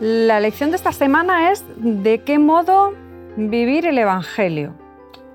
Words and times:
La 0.00 0.40
lección 0.40 0.68
de 0.70 0.76
esta 0.76 0.92
semana 0.92 1.50
es 1.50 1.64
de 1.78 2.22
qué 2.22 2.38
modo 2.38 2.92
vivir 3.38 3.86
el 3.86 3.96
Evangelio. 3.96 4.74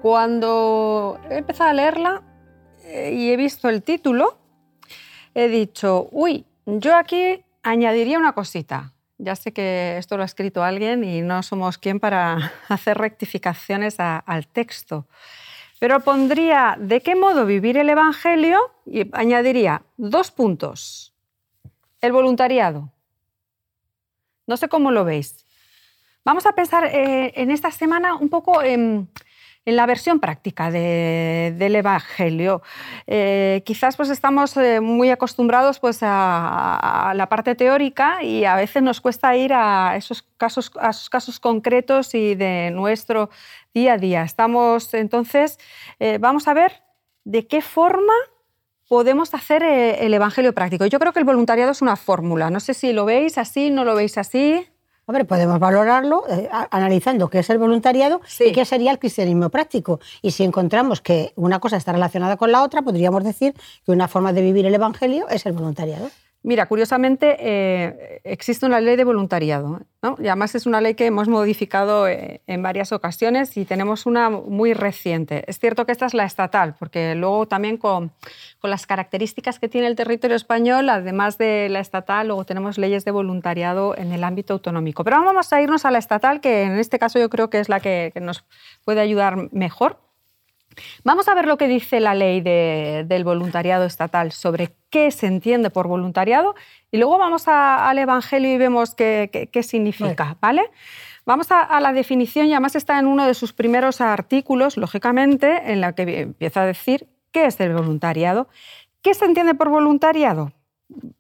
Cuando 0.04 1.20
he 1.32 1.38
empezado 1.38 1.72
a 1.72 1.74
leerla 1.74 2.22
eh, 2.84 3.12
y 3.12 3.32
he 3.32 3.38
visto 3.38 3.70
el 3.70 3.82
título, 3.82 4.38
he 5.34 5.48
dicho, 5.48 6.10
uy, 6.12 6.46
yo 6.68 6.96
aquí 6.96 7.44
añadiría 7.64 8.20
una 8.20 8.34
cosita. 8.34 8.94
Ya 9.18 9.36
sé 9.36 9.52
que 9.52 9.98
esto 9.98 10.16
lo 10.16 10.22
ha 10.22 10.28
escrito 10.28 10.64
alguien 10.64 11.04
y 11.04 11.24
no 11.24 11.42
somos 11.42 11.80
quien 11.80 12.00
para 12.00 12.52
hacer 12.70 13.00
rectificaciones 13.00 13.96
al 14.00 14.46
texto. 14.46 15.08
Pero 15.80 16.02
pondría 16.02 16.78
de 16.80 17.02
qué 17.02 17.16
modo 17.16 17.48
vivir 17.48 17.78
el 17.78 17.90
Evangelio 17.90 18.60
y 18.86 19.10
añadiría 19.14 19.82
dos 19.98 20.30
puntos. 20.30 21.16
El 22.00 22.12
voluntariado 22.12 22.92
no 24.52 24.58
sé 24.58 24.68
cómo 24.68 24.92
lo 24.92 25.06
veis. 25.06 25.46
Vamos 26.26 26.46
a 26.46 26.52
pensar 26.52 26.84
eh, 26.84 27.32
en 27.38 27.52
esta 27.52 27.72
semana 27.72 28.16
un 28.16 28.28
poco 28.28 28.62
en, 28.62 29.08
la 29.64 29.86
versión 29.86 30.20
práctica 30.20 30.70
del 30.72 31.76
Evangelio. 31.76 32.62
Eh, 33.08 33.62
quizás 33.66 33.96
pues 33.96 34.10
estamos 34.10 34.58
eh, 34.58 34.82
muy 34.82 35.10
acostumbrados 35.10 35.80
pues, 35.80 36.00
a, 36.02 37.14
la 37.16 37.30
parte 37.30 37.56
teórica 37.56 38.22
y 38.24 38.44
a 38.44 38.56
veces 38.58 38.84
nos 38.84 39.00
cuesta 39.00 39.38
ir 39.38 39.54
a 39.54 39.96
esos 39.96 40.24
casos, 40.36 40.70
a 40.78 40.90
esos 40.90 41.10
casos 41.10 41.40
concretos 41.40 42.14
y 42.14 42.36
de 42.36 42.72
nuestro 42.72 43.30
día 43.74 43.94
a 43.94 43.98
día. 43.98 44.24
Estamos 44.24 44.94
entonces, 44.94 45.60
vamos 46.20 46.50
a 46.50 46.54
ver 46.54 46.84
de 47.24 47.48
qué 47.48 47.62
forma 47.62 48.14
podemos 48.92 49.34
hacer 49.34 49.64
eh, 49.64 50.06
el 50.06 50.14
Evangelio 50.14 50.54
práctico. 50.54 50.86
Yo 50.86 51.00
creo 51.00 51.14
que 51.14 51.20
el 51.20 51.24
voluntariado 51.24 51.72
es 51.72 51.82
una 51.82 51.96
fórmula. 51.96 52.50
No 52.50 52.60
sé 52.60 52.74
si 52.74 52.92
lo 52.92 53.06
veis 53.06 53.38
así, 53.38 53.70
no 53.70 53.86
lo 53.86 53.96
veis 53.96 54.18
así. 54.18 54.68
Hombre, 55.06 55.24
podemos 55.24 55.60
valorarlo 55.60 56.26
eh, 56.30 56.50
analizando 56.72 57.30
qué 57.30 57.40
es 57.40 57.50
el 57.50 57.58
voluntariado 57.58 58.20
y 58.42 58.52
qué 58.52 58.66
sería 58.66 58.92
el 58.92 59.00
cristianismo 59.00 59.50
práctico. 59.50 60.02
Y 60.22 60.32
si 60.32 60.44
encontramos 60.44 61.00
que 61.00 61.32
una 61.38 61.62
cosa 61.62 61.78
está 61.78 61.94
relacionada 61.94 62.36
con 62.36 62.52
la 62.52 62.64
otra, 62.64 62.82
podríamos 62.82 63.24
decir 63.24 63.54
que 63.86 63.94
una 63.94 64.10
forma 64.10 64.34
de 64.34 64.42
vivir 64.42 64.66
el 64.66 64.76
Evangelio 64.76 65.26
es 65.30 65.46
el 65.46 65.54
voluntariado. 65.54 66.10
Mira, 66.44 66.66
curiosamente 66.66 67.36
eh, 67.40 68.20
existe 68.24 68.66
una 68.66 68.82
ley 68.82 68.96
de 68.96 69.04
voluntariado, 69.04 69.82
¿no? 70.02 70.16
y 70.18 70.26
además 70.28 70.56
es 70.56 70.66
una 70.66 70.82
ley 70.82 70.96
que 70.96 71.06
hemos 71.06 71.28
modificado 71.28 72.08
eh, 72.08 72.42
en 72.48 72.64
varias 72.64 72.92
ocasiones 72.92 73.56
y 73.58 73.66
tenemos 73.66 74.08
una 74.08 74.32
muy 74.32 74.74
reciente. 74.74 75.44
Es 75.46 75.60
cierto 75.60 75.86
que 75.86 75.92
esta 75.92 76.08
es 76.08 76.16
la 76.16 76.26
estatal, 76.26 76.74
porque 76.80 77.14
luego 77.14 77.48
también 77.48 77.78
con, 77.78 78.12
con, 78.60 78.72
las 78.72 78.88
características 78.88 79.60
que 79.60 79.70
tiene 79.70 79.86
el 79.86 79.96
territorio 79.96 80.36
español, 80.36 80.90
además 80.90 81.38
de 81.38 81.68
la 81.70 81.80
estatal, 81.80 82.26
luego 82.26 82.44
tenemos 82.44 82.80
leyes 82.80 83.06
de 83.06 83.12
voluntariado 83.12 83.96
en 83.96 84.12
el 84.12 84.24
ámbito 84.24 84.54
autonómico. 84.54 85.04
Pero 85.04 85.24
vamos 85.24 85.54
a 85.54 85.62
irnos 85.62 85.86
a 85.86 85.92
la 85.92 86.00
estatal, 86.00 86.42
que 86.42 86.64
en 86.64 86.80
este 86.80 86.98
caso 86.98 87.20
yo 87.20 87.30
creo 87.30 87.52
que 87.52 87.60
es 87.60 87.70
la 87.70 87.80
que, 87.80 88.10
que 88.16 88.20
nos 88.20 88.44
puede 88.84 89.00
ayudar 89.02 89.54
mejor. 89.54 90.00
Vamos 91.04 91.28
a 91.28 91.34
ver 91.34 91.46
lo 91.46 91.58
que 91.58 91.68
dice 91.68 92.00
la 92.00 92.14
ley 92.16 92.42
del 92.42 93.24
voluntariado 93.24 93.86
estatal 93.86 94.32
sobre 94.32 94.76
qué 94.90 95.12
se 95.12 95.28
entiende 95.28 95.70
por 95.70 95.88
voluntariado 95.88 96.56
y 96.92 96.98
luego 96.98 97.18
vamos 97.18 97.48
al 97.48 97.98
Evangelio 97.98 98.54
y 98.54 98.58
vemos 98.58 98.96
qué, 98.96 99.50
significa, 99.64 100.38
¿vale? 100.42 100.64
Vamos 101.26 101.52
a, 101.52 101.80
la 101.80 101.94
definición 101.94 102.48
y 102.48 102.54
además 102.54 102.76
está 102.76 102.98
en 103.00 103.06
uno 103.06 103.26
de 103.26 103.34
sus 103.34 103.54
primeros 103.54 104.02
artículos, 104.02 104.78
lógicamente, 104.78 105.72
en 105.72 105.82
la 105.82 105.94
que 105.94 106.22
empieza 106.22 106.64
a 106.64 106.66
decir 106.66 107.08
qué 107.32 107.46
es 107.46 107.60
el 107.60 107.74
voluntariado. 107.74 108.48
¿Qué 109.02 109.14
se 109.14 109.26
entiende 109.26 109.54
por 109.56 109.70
voluntariado? 109.70 110.52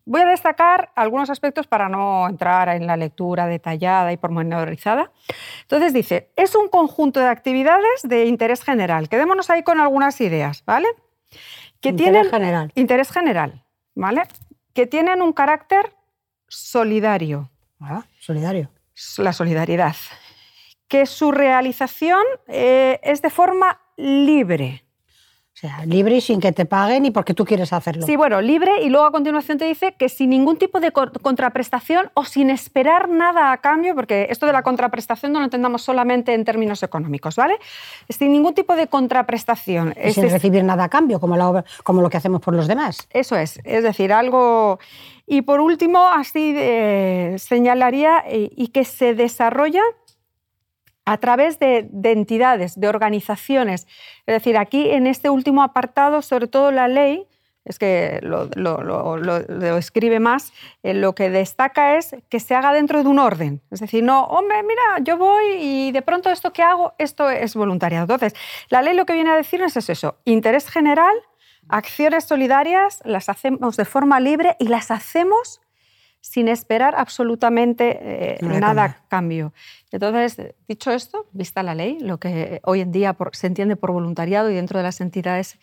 Voy 0.06 0.22
a 0.22 0.26
destacar 0.26 0.92
algunos 0.96 1.30
aspectos 1.30 1.68
para 1.68 1.88
no 1.88 2.28
entrar 2.28 2.70
en 2.70 2.88
la 2.88 2.98
lectura 2.98 3.48
detallada 3.48 4.12
y 4.12 4.18
pormenorizada. 4.18 5.12
Entonces 5.62 5.94
dice, 5.94 6.32
es 6.36 6.56
un 6.56 6.68
conjunto 6.68 7.20
de 7.20 7.28
actividades 7.28 8.02
de 8.04 8.26
interés 8.26 8.64
general. 8.64 9.10
Quedémonos 9.10 9.50
ahí 9.50 9.64
con 9.64 9.80
algunas 9.80 10.20
ideas, 10.20 10.64
¿vale? 10.66 10.88
Que 11.80 11.90
interés 11.90 12.12
tienen, 12.12 12.30
general. 12.30 12.72
Interés 12.76 13.12
general, 13.12 13.64
¿vale? 13.96 14.24
Que 14.74 14.86
tienen 14.86 15.22
un 15.22 15.34
carácter 15.34 15.96
solidario. 16.48 17.50
Ah, 17.80 18.04
solidario. 18.20 18.70
La 19.18 19.34
solidaridad. 19.34 19.96
Que 20.88 21.06
su 21.06 21.31
realización 21.31 22.22
eh, 22.48 23.00
es 23.04 23.22
de 23.22 23.30
forma 23.30 23.80
libre. 23.96 24.84
O 25.64 25.68
sea, 25.68 25.86
libre 25.86 26.16
y 26.16 26.22
sin 26.22 26.40
que 26.40 26.52
te 26.52 26.66
paguen 26.66 27.06
y 27.06 27.12
porque 27.12 27.36
tú 27.36 27.46
quieres 27.46 27.72
hacerlo. 27.72 28.04
Sí, 28.08 28.16
bueno, 28.16 28.42
libre 28.42 28.82
y 28.82 28.90
luego 28.90 29.06
a 29.06 29.12
continuación 29.12 29.60
te 29.60 29.66
dice 29.66 29.94
que 29.94 30.10
sin 30.10 30.32
ningún 30.32 30.58
tipo 30.58 30.80
de 30.80 30.92
contraprestación 30.92 32.10
o 32.16 32.26
sin 32.26 32.50
esperar 32.50 33.10
nada 33.10 33.52
a 33.52 33.58
cambio, 33.58 33.94
porque 33.94 34.26
esto 34.32 34.48
de 34.48 34.54
la 34.54 34.64
contraprestación 34.64 35.32
no 35.32 35.38
lo 35.38 35.46
entendamos 35.46 35.84
solamente 35.84 36.34
en 36.34 36.46
términos 36.46 36.82
económicos, 36.82 37.36
¿vale? 37.36 37.60
Sin 38.10 38.32
ningún 38.32 38.56
tipo 38.56 38.76
de 38.76 38.88
contraprestación. 38.88 39.94
Y 40.04 40.14
sin 40.14 40.32
recibir 40.32 40.64
nada 40.64 40.86
a 40.86 40.90
cambio, 40.90 41.20
como, 41.20 41.64
como 41.84 42.02
lo 42.02 42.10
que 42.10 42.18
hacemos 42.18 42.42
por 42.42 42.56
los 42.56 42.68
demás. 42.68 43.08
Eso 43.12 43.36
es, 43.36 43.60
es 43.64 43.84
decir, 43.84 44.12
algo... 44.12 44.80
Y 45.28 45.44
por 45.44 45.62
último, 45.62 46.10
así 46.10 46.54
eh, 46.58 47.36
señalaría 47.38 48.22
eh, 48.28 48.50
y 48.54 48.70
que 48.70 48.84
se 48.84 49.14
desarrolla 49.14 49.82
a 51.12 51.18
través 51.18 51.60
de, 51.60 51.90
entidades, 52.04 52.80
de 52.80 52.88
organizaciones. 52.88 53.86
Es 54.26 54.34
decir, 54.34 54.58
aquí 54.58 54.92
en 54.92 55.08
este 55.08 55.30
último 55.30 55.62
apartado, 55.62 56.22
sobre 56.22 56.48
todo 56.48 56.72
la 56.72 56.88
ley, 56.88 57.28
es 57.66 57.78
que 57.78 58.22
lo, 58.24 59.78
escribe 59.78 60.22
más, 60.22 60.54
eh, 60.84 60.94
lo 60.94 61.13
que 61.13 61.30
destaca 61.30 61.98
es 61.98 62.16
que 62.30 62.40
se 62.40 62.56
haga 62.56 62.72
dentro 62.72 63.04
de 63.04 63.10
un 63.10 63.19
orden. 63.19 63.62
Es 63.72 63.81
decir, 63.81 64.06
no, 64.06 64.24
hombre, 64.24 64.63
mira, 64.63 65.00
yo 65.04 65.18
voy 65.18 65.44
y 65.60 65.92
de 65.92 66.02
pronto 66.02 66.30
esto 66.30 66.54
que 66.54 66.63
hago, 66.63 66.94
esto 66.98 67.30
es 67.30 67.56
voluntariado. 67.56 68.06
Entonces, 68.06 68.34
la 68.69 68.81
ley 68.81 68.96
lo 68.96 69.06
que 69.06 69.14
viene 69.14 69.31
a 69.31 69.36
decirnos 69.36 69.75
es 69.75 69.90
eso, 69.90 70.16
interés 70.24 70.69
general, 70.69 71.14
acciones 71.68 72.24
solidarias, 72.24 73.02
las 73.04 73.28
hacemos 73.28 73.75
de 73.75 73.84
forma 73.84 74.22
libre 74.22 74.56
y 74.60 74.69
las 74.69 74.92
hacemos 74.92 75.60
sin 76.21 76.47
esperar 76.47 76.94
absolutamente 76.95 78.35
eh, 78.35 78.38
nada 78.41 78.83
a 78.83 79.07
cambio. 79.07 79.53
Entonces, 79.91 80.53
dicho 80.68 80.91
esto, 80.91 81.27
vista 81.33 81.63
la 81.63 81.75
ley, 81.75 82.00
lo 82.00 82.19
que 82.19 82.62
hoy 82.63 82.81
en 82.81 82.91
día 82.91 83.15
se 83.33 83.47
entiende 83.47 83.75
por 83.75 83.91
voluntariado 83.91 84.50
y 84.50 84.56
dentro 84.56 84.77
de 84.77 84.83
las 84.83 85.01
entidades, 85.01 85.57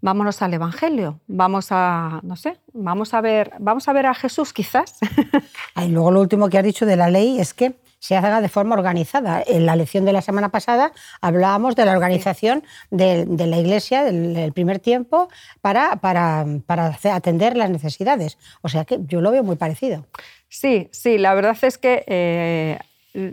vámonos 0.00 0.42
al 0.42 0.52
Evangelio, 0.52 1.20
vamos 1.28 1.68
a, 1.70 2.20
no 2.24 2.36
sé, 2.36 2.58
vamos 2.72 3.14
a 3.14 3.20
ver, 3.20 3.52
vamos 3.60 3.88
a 3.88 3.92
ver 3.92 4.06
a 4.06 4.14
Jesús 4.14 4.52
quizás. 4.52 4.98
y 5.76 5.88
luego 5.88 6.10
lo 6.10 6.20
último 6.20 6.50
que 6.50 6.58
has 6.58 6.64
dicho 6.64 6.84
de 6.84 6.96
la 6.96 7.08
ley 7.08 7.40
es 7.40 7.54
que 7.54 7.76
se 8.02 8.16
haga 8.16 8.40
de 8.40 8.48
forma 8.48 8.74
organizada. 8.74 9.44
En 9.46 9.64
la 9.64 9.76
lección 9.76 10.04
de 10.04 10.12
la 10.12 10.22
semana 10.22 10.48
pasada 10.48 10.90
hablábamos 11.20 11.76
de 11.76 11.84
la 11.84 11.92
organización 11.92 12.64
de, 12.90 13.26
la 13.28 13.56
Iglesia 13.58 14.02
del, 14.02 14.52
primer 14.52 14.80
tiempo 14.80 15.28
para, 15.60 15.94
para, 15.96 16.44
para, 16.66 16.98
atender 17.14 17.56
las 17.56 17.70
necesidades. 17.70 18.38
O 18.60 18.68
sea 18.68 18.84
que 18.84 18.98
yo 19.06 19.20
lo 19.20 19.30
veo 19.30 19.44
muy 19.44 19.54
parecido. 19.54 20.04
Sí, 20.48 20.88
sí, 20.90 21.16
la 21.16 21.32
verdad 21.34 21.56
es 21.62 21.78
que 21.78 22.02
eh, 22.08 22.78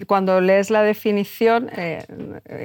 cuando 0.06 0.39
lees 0.39 0.69
la 0.69 0.83
definición, 0.83 1.71
eh, 1.75 2.06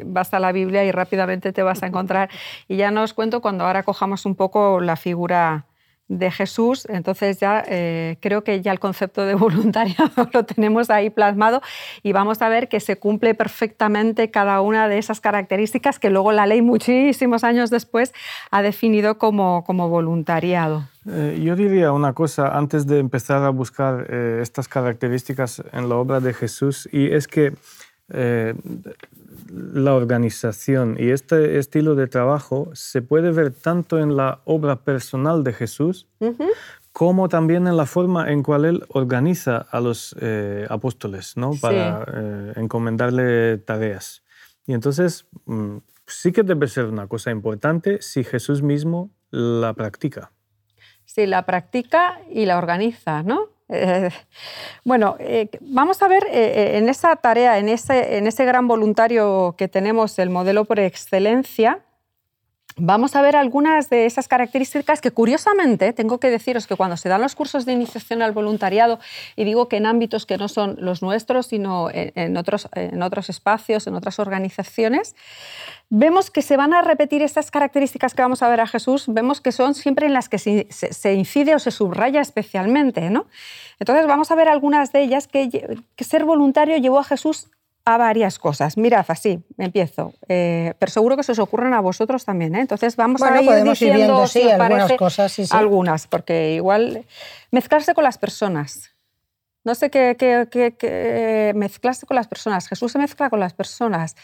vas 0.04 0.34
a 0.34 0.40
la 0.40 0.52
Biblia 0.52 0.84
y 0.84 0.92
rápidamente 0.92 1.54
te 1.54 1.62
vas 1.62 1.82
a 1.82 1.86
encontrar. 1.86 2.28
Y 2.68 2.76
ya 2.76 2.90
no 2.90 3.02
os 3.02 3.14
cuento 3.14 3.40
cuando 3.40 3.64
ahora 3.64 3.82
cojamos 3.82 4.26
un 4.26 4.34
poco 4.34 4.78
la 4.82 4.96
figura 4.96 5.64
de 6.08 6.30
Jesús, 6.30 6.86
entonces 6.90 7.40
ya 7.40 7.64
eh, 7.66 8.18
creo 8.20 8.44
que 8.44 8.60
ya 8.60 8.72
el 8.72 8.78
concepto 8.78 9.24
de 9.24 9.34
voluntariado 9.44 10.28
lo 10.32 10.44
tenemos 10.44 10.90
ahí 10.90 11.10
plasmado 11.10 11.62
y 12.02 12.12
vamos 12.12 12.42
a 12.42 12.48
ver 12.48 12.68
que 12.68 12.80
se 12.80 12.96
cumple 12.96 13.34
perfectamente 13.34 14.30
cada 14.30 14.60
una 14.60 14.88
de 14.88 14.98
esas 14.98 15.20
características 15.20 15.98
que 15.98 16.10
luego 16.10 16.32
la 16.32 16.46
ley 16.46 16.60
muchísimos 16.62 17.42
años 17.42 17.70
después 17.70 18.12
ha 18.50 18.62
definido 18.62 19.16
como, 19.18 19.64
como 19.64 19.88
voluntariado. 19.88 20.84
Eh, 21.06 21.40
yo 21.42 21.56
diría 21.56 21.92
una 21.92 22.12
cosa 22.12 22.48
antes 22.56 22.86
de 22.86 22.98
empezar 22.98 23.42
a 23.42 23.50
buscar 23.50 24.06
eh, 24.08 24.40
estas 24.42 24.68
características 24.68 25.62
en 25.72 25.88
la 25.88 25.96
obra 25.96 26.20
de 26.20 26.34
Jesús 26.34 26.88
y 26.92 27.12
es 27.12 27.28
que 27.28 27.54
la 29.54 29.94
organización 29.94 30.96
y 30.98 31.10
este 31.10 31.58
estilo 31.58 31.94
de 31.94 32.06
trabajo 32.06 32.70
se 32.74 33.02
puede 33.02 33.30
ver 33.30 33.52
tanto 33.52 33.98
en 33.98 34.16
la 34.16 34.40
obra 34.44 34.76
personal 34.84 35.44
de 35.44 35.52
Jesús 35.52 36.08
como 36.92 37.28
también 37.28 37.66
en 37.66 37.76
la 37.76 37.86
forma 37.86 38.30
en 38.30 38.42
cual 38.42 38.64
él 38.64 38.84
organiza 38.88 39.66
a 39.70 39.80
los 39.80 40.14
eh, 40.20 40.66
apóstoles 40.70 41.36
¿no? 41.36 41.50
para 41.60 42.04
eh, 42.06 42.52
encomendarle 42.56 43.58
tareas. 43.58 44.22
Y 44.66 44.74
entonces 44.74 45.26
mm, 45.46 45.78
sí 46.06 46.32
que 46.32 46.42
debe 46.42 46.68
ser 46.68 46.86
una 46.86 47.08
cosa 47.08 47.30
importante 47.30 48.00
si 48.00 48.22
Jesús 48.22 48.62
mismo 48.62 49.10
la 49.30 49.72
practica. 49.74 50.30
Sí, 51.04 51.26
la 51.26 51.44
practica 51.44 52.20
y 52.30 52.46
la 52.46 52.58
organiza, 52.58 53.22
¿no? 53.22 53.53
Eh, 53.68 54.10
bueno, 54.84 55.16
eh, 55.18 55.48
vamos 55.60 56.02
a 56.02 56.08
ver 56.08 56.24
eh, 56.30 56.76
en 56.76 56.88
esa 56.88 57.16
tarea, 57.16 57.58
en 57.58 57.68
ese, 57.68 58.18
en 58.18 58.26
ese 58.26 58.44
gran 58.44 58.68
voluntario 58.68 59.54
que 59.56 59.68
tenemos, 59.68 60.18
el 60.18 60.30
modelo 60.30 60.64
por 60.64 60.80
excelencia, 60.80 61.84
Vamos 62.76 63.14
a 63.14 63.22
ver 63.22 63.36
algunas 63.36 63.88
de 63.88 64.04
esas 64.04 64.26
características 64.26 65.00
que 65.00 65.12
curiosamente 65.12 65.92
tengo 65.92 66.18
que 66.18 66.28
deciros 66.28 66.66
que 66.66 66.74
cuando 66.74 66.96
se 66.96 67.08
dan 67.08 67.20
los 67.20 67.36
cursos 67.36 67.66
de 67.66 67.72
iniciación 67.72 68.20
al 68.20 68.32
voluntariado, 68.32 68.98
y 69.36 69.44
digo 69.44 69.68
que 69.68 69.76
en 69.76 69.86
ámbitos 69.86 70.26
que 70.26 70.38
no 70.38 70.48
son 70.48 70.76
los 70.80 71.00
nuestros, 71.00 71.46
sino 71.46 71.88
en, 71.92 72.36
otros, 72.36 72.68
en 72.72 73.00
otros 73.02 73.30
espacios, 73.30 73.86
en 73.86 73.94
otras 73.94 74.18
organizaciones, 74.18 75.14
vemos 75.88 76.32
que 76.32 76.42
se 76.42 76.56
van 76.56 76.74
a 76.74 76.82
repetir 76.82 77.22
estas 77.22 77.52
características 77.52 78.12
que 78.12 78.22
vamos 78.22 78.42
a 78.42 78.48
ver 78.48 78.60
a 78.60 78.66
Jesús, 78.66 79.04
vemos 79.06 79.40
que 79.40 79.52
son 79.52 79.74
siempre 79.74 80.06
en 80.06 80.12
las 80.12 80.28
que 80.28 80.38
se, 80.38 81.14
incide 81.14 81.54
o 81.54 81.60
se 81.60 81.70
subraya 81.70 82.20
especialmente. 82.20 83.08
¿no? 83.08 83.26
Entonces 83.78 84.08
vamos 84.08 84.32
a 84.32 84.34
ver 84.34 84.48
algunas 84.48 84.90
de 84.90 85.02
ellas 85.02 85.28
que, 85.28 85.78
que 85.94 86.04
ser 86.04 86.24
voluntario 86.24 86.76
llevó 86.78 86.98
a 86.98 87.04
Jesús 87.04 87.50
a 87.84 87.98
varias 87.98 88.38
cosas. 88.38 88.76
Mirad, 88.76 89.04
así, 89.08 89.44
empiezo. 89.58 90.14
Eh, 90.28 90.74
pero 90.78 90.90
seguro 90.90 91.16
que 91.16 91.22
se 91.22 91.32
os 91.32 91.38
ocurren 91.38 91.74
a 91.74 91.80
vosotros 91.80 92.24
también. 92.24 92.54
¿eh? 92.54 92.60
Entonces 92.60 92.96
vamos 92.96 93.22
a 93.22 93.42
ir 93.42 93.64
diciendo 93.64 94.26
sí, 94.26 94.48
algunas 94.50 94.92
cosas. 94.94 95.32
Sí, 95.32 95.44
Algunas, 95.50 96.06
porque 96.06 96.54
igual 96.54 97.04
mezclarse 97.50 97.94
con 97.94 98.04
las 98.04 98.18
personas. 98.18 98.90
No 99.64 99.74
sé 99.74 99.90
qué, 99.90 100.16
qué, 100.18 100.46
qué, 100.50 101.52
mezclarse 101.54 102.06
con 102.06 102.16
las 102.16 102.28
personas. 102.28 102.68
Jesús 102.68 102.92
se 102.92 102.98
mezcla 102.98 103.30
con 103.30 103.40
las 103.40 103.54
personas. 103.54 104.16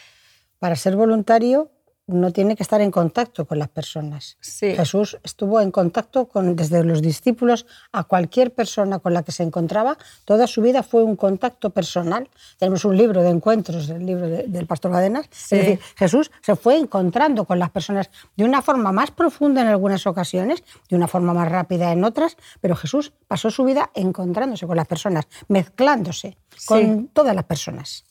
Para 0.59 0.75
ser 0.75 0.95
voluntario 0.95 1.71
no 2.07 2.31
tiene 2.31 2.55
que 2.55 2.63
estar 2.63 2.81
en 2.81 2.91
contacto 2.91 3.45
con 3.45 3.59
las 3.59 3.69
personas. 3.69 4.37
Jesús 4.75 5.17
estuvo 5.23 5.61
en 5.61 5.71
contacto 5.71 6.25
con, 6.25 6.55
desde 6.55 6.83
los 6.83 7.01
discípulos 7.01 7.65
a 7.91 8.03
cualquier 8.03 8.53
persona 8.53 8.99
con 8.99 9.13
la 9.13 9.23
que 9.23 9.31
se 9.31 9.43
encontraba. 9.43 9.97
Toda 10.25 10.47
su 10.47 10.61
vida 10.61 10.83
fue 10.83 11.03
un 11.03 11.15
contacto 11.15 11.69
personal. 11.69 12.29
Tenemos 12.57 12.85
un 12.85 12.97
libro 12.97 13.23
de 13.23 13.29
encuentros, 13.29 13.89
el 13.89 14.05
libro 14.05 14.27
del 14.27 14.65
pastor 14.67 14.91
Badenas. 14.91 15.27
Es 15.31 15.49
decir, 15.49 15.79
Jesús 15.95 16.31
se 16.41 16.55
fue 16.55 16.77
encontrando 16.77 17.45
con 17.45 17.59
las 17.59 17.69
personas 17.69 18.09
de 18.35 18.43
una 18.43 18.61
forma 18.61 18.91
más 18.91 19.11
profunda 19.11 19.61
en 19.61 19.67
algunas 19.67 20.05
ocasiones, 20.07 20.63
de 20.89 20.95
una 20.95 21.07
forma 21.07 21.33
más 21.33 21.49
rápida 21.49 21.91
en 21.91 22.03
otras, 22.03 22.35
pero 22.59 22.75
Jesús 22.75 23.13
pasó 23.27 23.51
su 23.51 23.63
vida 23.63 23.91
encontrándose 23.93 24.67
con 24.67 24.75
las 24.75 24.87
personas, 24.87 25.27
mezclándose 25.47 26.37
con 26.65 27.07
todas 27.07 27.35
las 27.35 27.45
personas. 27.45 28.03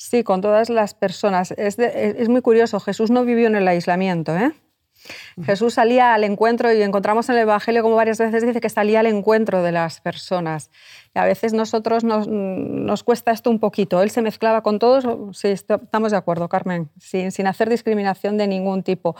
Sí, 0.00 0.24
con 0.24 0.40
todas 0.40 0.70
las 0.70 0.94
personas. 0.94 1.50
Es, 1.58 1.76
muy 2.30 2.40
curioso, 2.40 2.80
Jesús 2.80 3.10
no 3.10 3.26
vivió 3.26 3.48
en 3.48 3.54
el 3.54 3.68
aislamiento. 3.68 4.34
¿eh? 4.34 4.52
Jesús 5.44 5.74
salía 5.74 6.14
al 6.14 6.24
encuentro 6.24 6.72
y 6.72 6.80
encontramos 6.80 7.28
en 7.28 7.34
el 7.34 7.42
Evangelio 7.42 7.82
como 7.82 7.96
varias 7.96 8.16
veces 8.16 8.42
dice 8.42 8.62
que 8.62 8.70
salía 8.70 9.00
al 9.00 9.06
encuentro 9.06 9.62
de 9.62 9.72
las 9.72 10.00
personas. 10.00 10.70
Y 11.14 11.18
a 11.18 11.26
veces 11.26 11.52
nosotros 11.52 12.02
nos, 12.02 13.02
cuesta 13.04 13.30
esto 13.30 13.50
un 13.50 13.60
poquito. 13.60 14.00
Él 14.00 14.10
se 14.10 14.22
mezclaba 14.22 14.62
con 14.62 14.78
todos, 14.78 15.04
sí, 15.36 15.48
estamos 15.48 16.12
de 16.12 16.16
acuerdo, 16.16 16.48
Carmen, 16.48 16.88
sin, 16.98 17.30
sin 17.30 17.46
hacer 17.46 17.68
discriminación 17.68 18.38
de 18.38 18.46
ningún 18.46 18.82
tipo. 18.82 19.16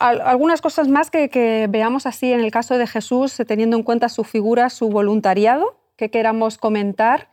Algunas 0.00 0.60
cosas 0.60 0.88
más 0.88 1.12
que, 1.12 1.28
que 1.28 1.68
veamos 1.70 2.06
así 2.06 2.32
en 2.32 2.40
el 2.40 2.50
caso 2.50 2.76
de 2.76 2.88
Jesús, 2.88 3.40
teniendo 3.46 3.76
en 3.76 3.84
cuenta 3.84 4.08
su 4.08 4.24
figura, 4.24 4.68
su 4.68 4.88
voluntariado, 4.88 5.78
que 5.94 6.10
queramos 6.10 6.58
comentar, 6.58 7.28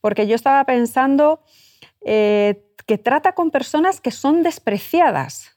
porque 0.00 0.26
yo 0.26 0.34
estaba 0.34 0.64
pensando 0.64 1.42
eh, 2.04 2.64
que 2.86 2.98
trata 2.98 3.32
con 3.32 3.50
personas 3.50 4.00
que 4.00 4.10
son 4.10 4.42
despreciadas. 4.42 5.52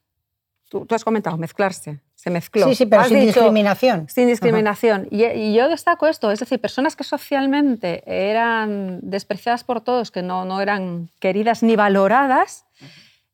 Tú, 0.69 0.85
has 0.89 1.03
comentado 1.03 1.37
mezclarse, 1.37 2.01
se 2.15 2.29
mezcló. 2.29 2.67
Sí, 2.67 2.75
sí, 2.75 2.85
pero 2.85 3.05
sin 3.05 3.21
discriminación. 3.21 4.07
Sin 4.09 4.27
discriminación. 4.27 5.07
Y, 5.11 5.53
yo 5.53 5.69
destaco 5.69 6.07
esto, 6.07 6.29
es 6.31 6.39
decir, 6.39 6.59
personas 6.59 6.95
que 6.95 7.05
socialmente 7.05 8.03
eran 8.05 8.99
despreciadas 9.01 9.63
por 9.63 9.81
todos, 9.81 10.11
que 10.11 10.21
no, 10.21 10.43
no 10.43 10.59
eran 10.59 11.09
queridas 11.19 11.63
ni 11.63 11.75
valoradas, 11.75 12.65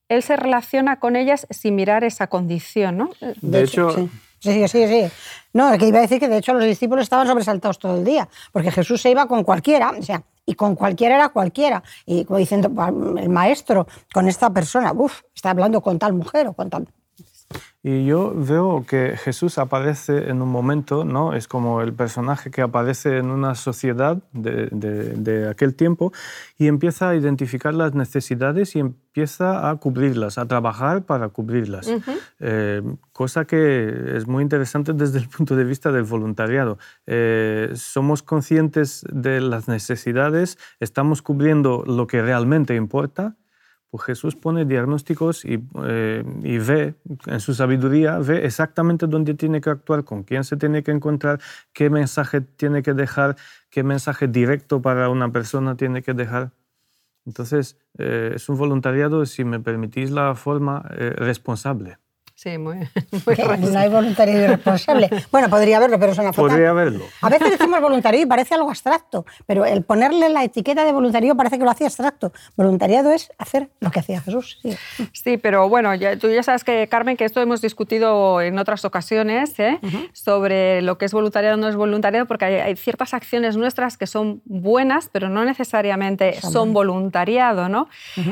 él 0.10 0.21
se 0.21 0.36
relaciona 0.36 1.00
con 1.00 1.15
ellas 1.15 1.48
sin 1.50 1.75
mirar 1.75 2.04
esa 2.04 2.27
condición, 2.27 2.98
¿no? 2.98 3.10
De, 3.42 3.63
hecho... 3.63 3.92
Sí. 3.92 4.10
Sí, 4.44 4.68
sí, 4.68 4.88
sí. 4.88 5.06
No, 5.54 5.77
que 5.77 5.88
iba 5.88 6.00
a 6.00 6.01
decir 6.01 6.19
que 6.19 6.27
de 6.27 6.38
hecho 6.38 6.54
los 6.54 6.65
discípulos 6.65 7.04
estaban 7.04 7.25
sobresaltados 7.25 7.80
todo 7.80 7.95
el 7.95 8.04
día, 8.04 8.27
porque 8.51 8.71
Jesús 8.71 9.01
se 9.01 9.10
iba 9.10 9.25
con 9.25 9.45
cualquiera, 9.45 9.92
o 9.98 10.01
sea, 10.04 10.21
y 10.45 10.55
con 10.55 10.75
cualquiera 10.75 11.15
era 11.15 11.29
cualquiera. 11.29 11.83
Y 12.05 12.25
como 12.25 12.39
diciendo, 12.39 12.69
el 13.17 13.29
maestro 13.29 13.87
con 14.13 14.27
esta 14.27 14.49
persona, 14.51 14.93
uff, 14.93 15.21
está 15.33 15.51
hablando 15.51 15.81
con 15.81 15.99
tal 15.99 16.13
mujer 16.13 16.47
o 16.47 16.53
con 16.53 16.69
tal 16.69 16.87
y 17.85 18.05
yo 18.05 18.33
veo 18.33 18.85
que 18.88 19.17
Jesús 19.17 19.57
aparece 19.57 20.29
en 20.29 20.41
un 20.41 20.48
momento, 20.48 21.03
¿no? 21.03 21.33
Es 21.33 21.50
como 21.50 21.81
el 21.81 21.91
personaje 21.93 22.50
que 22.50 22.62
aparece 22.62 23.17
en 23.17 23.29
una 23.29 23.55
sociedad 23.55 24.24
de, 24.31 24.67
de, 24.72 25.50
aquel 25.50 25.75
tiempo 25.75 26.13
y 26.57 26.67
empieza 26.67 27.10
a 27.10 27.15
identificar 27.15 27.74
las 27.74 27.93
necesidades 27.93 28.77
y 28.77 28.79
empieza 28.79 29.69
a 29.69 29.75
cubrirlas, 29.75 30.38
a 30.38 30.45
trabajar 30.45 31.03
para 31.03 31.27
cubrirlas. 31.27 31.91
Eh, 32.39 32.81
cosa 33.12 33.43
que 33.43 34.15
es 34.15 34.27
muy 34.27 34.43
interesante 34.43 34.93
desde 34.93 35.19
el 35.19 35.27
punto 35.27 35.57
de 35.57 35.65
vista 35.65 35.91
del 35.91 36.03
voluntariado. 36.03 36.77
Eh, 37.05 37.74
somos 37.75 38.24
conscientes 38.24 39.03
de 39.12 39.41
las 39.41 39.67
necesidades, 39.67 40.57
estamos 40.79 41.22
cubriendo 41.22 41.83
lo 41.86 42.07
que 42.07 42.22
realmente 42.22 42.75
importa 42.75 43.36
pues 43.93 44.05
Jesús 44.05 44.35
pone 44.35 44.65
diagnósticos 44.65 45.45
eh, 45.45 46.23
y, 46.41 46.57
ve, 46.57 46.95
en 47.27 47.39
su 47.39 47.53
sabiduría, 47.53 48.17
ve 48.17 48.43
exactamente 48.43 49.05
dónde 49.05 49.35
tiene 49.35 49.62
que 49.62 49.69
actuar, 49.69 50.03
con 50.03 50.23
quién 50.23 50.43
se 50.43 50.57
tiene 50.57 50.81
que 50.81 50.89
encontrar, 50.89 51.39
qué 51.73 51.91
mensaje 51.91 52.41
tiene 52.41 52.81
que 52.81 52.95
dejar, 52.95 53.35
qué 53.69 53.83
mensaje 53.83 54.27
directo 54.27 54.81
para 54.81 55.09
una 55.09 55.31
persona 55.31 55.77
tiene 55.77 56.01
que 56.01 56.15
dejar. 56.15 56.50
Entonces, 57.27 57.77
eh, 58.00 58.31
es 58.33 58.50
un 58.50 58.57
voluntariado, 58.57 59.27
si 59.27 59.43
me 59.43 59.59
permitís 59.59 60.09
la 60.09 60.33
forma, 60.33 60.89
eh, 60.97 61.13
responsable. 61.15 62.00
Sí, 62.35 62.57
muy, 62.57 62.77
No 63.59 63.79
hay 63.79 63.89
voluntario 63.89 64.43
irresponsable. 64.43 65.09
Bueno, 65.31 65.49
podría 65.49 65.77
haberlo, 65.77 65.99
pero 65.99 66.13
una 66.13 66.33
fatal. 66.33 66.49
Podría 66.49 66.69
haberlo. 66.71 67.05
A 67.21 67.29
veces 67.29 67.51
decimos 67.51 67.79
voluntario 67.79 68.21
y 68.21 68.25
parece 68.25 68.55
algo 68.55 68.69
abstracto, 68.69 69.25
pero 69.45 69.65
el 69.65 69.83
ponerle 69.83 70.29
la 70.29 70.43
etiqueta 70.43 70.83
de 70.83 70.91
voluntario 70.91 71.35
parece 71.35 71.57
que 71.57 71.63
lo 71.63 71.71
hacía 71.71 71.87
abstracto. 71.87 72.33
Voluntariado 72.55 73.11
es 73.11 73.31
hacer 73.37 73.69
lo 73.79 73.91
que 73.91 73.99
hacía 73.99 74.21
Jesús. 74.21 74.59
Sí, 75.11 75.37
pero 75.37 75.69
bueno, 75.69 75.93
ya, 75.95 76.17
tú 76.17 76.29
ya 76.29 76.43
sabes 76.43 76.63
que, 76.63 76.87
Carmen, 76.87 77.17
que 77.17 77.25
esto 77.25 77.41
hemos 77.41 77.61
discutido 77.61 78.41
en 78.41 78.57
otras 78.59 78.83
ocasiones 78.85 79.59
¿eh? 79.59 79.79
sobre 80.13 80.81
lo 80.81 80.97
que 80.97 81.05
es 81.05 81.13
voluntariado 81.13 81.55
o 81.55 81.59
no 81.59 81.67
es 81.67 81.75
voluntariado, 81.75 82.25
porque 82.25 82.45
hay, 82.45 82.75
ciertas 82.75 83.13
acciones 83.13 83.57
nuestras 83.57 83.97
que 83.97 84.07
son 84.07 84.41
buenas, 84.45 85.09
pero 85.11 85.29
no 85.29 85.45
necesariamente 85.45 86.39
son, 86.41 86.73
voluntariado, 86.73 87.69
¿no? 87.69 87.87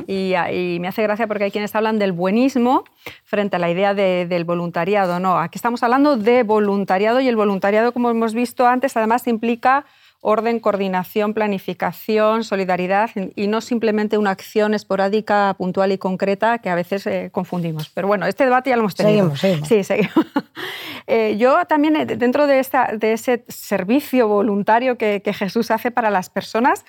y, 0.07 0.33
y 0.35 0.79
me 0.79 0.87
hace 0.87 1.03
gracia 1.03 1.27
porque 1.27 1.45
hay 1.45 1.51
quienes 1.51 1.75
hablan 1.75 1.99
del 1.99 2.11
buenismo 2.11 2.83
frente 3.23 3.55
a 3.55 3.59
la 3.59 3.69
idea 3.69 3.90
del 3.93 4.43
voluntariado. 4.43 5.19
No, 5.19 5.39
aquí 5.39 5.57
estamos 5.57 5.83
hablando 5.83 6.17
de 6.17 6.43
voluntariado 6.43 7.19
y 7.19 7.27
el 7.27 7.35
voluntariado, 7.35 7.91
como 7.91 8.09
hemos 8.09 8.33
visto 8.33 8.67
antes, 8.67 8.95
además 8.97 9.27
implica 9.27 9.85
orden, 10.21 10.59
coordinación, 10.59 11.33
planificación, 11.33 12.43
solidaridad 12.43 13.09
y 13.35 13.47
no 13.47 13.59
simplemente 13.59 14.17
una 14.17 14.29
acción 14.29 14.73
esporádica, 14.73 15.55
puntual 15.57 15.91
y 15.91 15.97
concreta 15.97 16.59
que 16.59 16.69
a 16.69 16.75
veces 16.75 17.07
eh, 17.07 17.29
confundimos. 17.31 17.89
Pero 17.89 18.07
bueno, 18.07 18.27
este 18.27 18.43
debate 18.43 18.69
ya 18.69 18.75
lo 18.75 18.83
hemos 18.83 18.95
tenido. 18.95 19.35
Seguimos, 19.35 19.67
Sí, 19.67 19.83
seguimos. 19.83 20.15
Eh, 21.07 21.35
yo 21.37 21.65
también, 21.65 21.95
eh, 21.95 22.05
dentro 22.05 22.45
de, 22.47 22.59
esta, 22.59 22.91
de 22.95 23.13
ese 23.13 23.43
servicio 23.49 24.27
voluntario 24.27 24.97
que, 24.97 25.21
que 25.21 25.33
Jesús 25.33 25.71
hace 25.71 25.89
para 25.91 26.09
las 26.09 26.29
personas, 26.29 26.85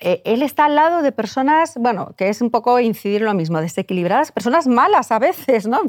eh, 0.00 0.22
él 0.24 0.42
está 0.42 0.66
al 0.66 0.76
lado 0.76 1.02
de 1.02 1.10
personas, 1.10 1.74
bueno, 1.76 2.14
que 2.16 2.28
es 2.28 2.40
un 2.40 2.50
poco 2.50 2.78
incidir 2.78 3.22
en 3.22 3.26
lo 3.26 3.34
mismo, 3.34 3.60
desequilibradas, 3.60 4.30
personas 4.30 4.68
malas 4.68 5.10
a 5.10 5.18
veces, 5.18 5.66
¿no? 5.66 5.80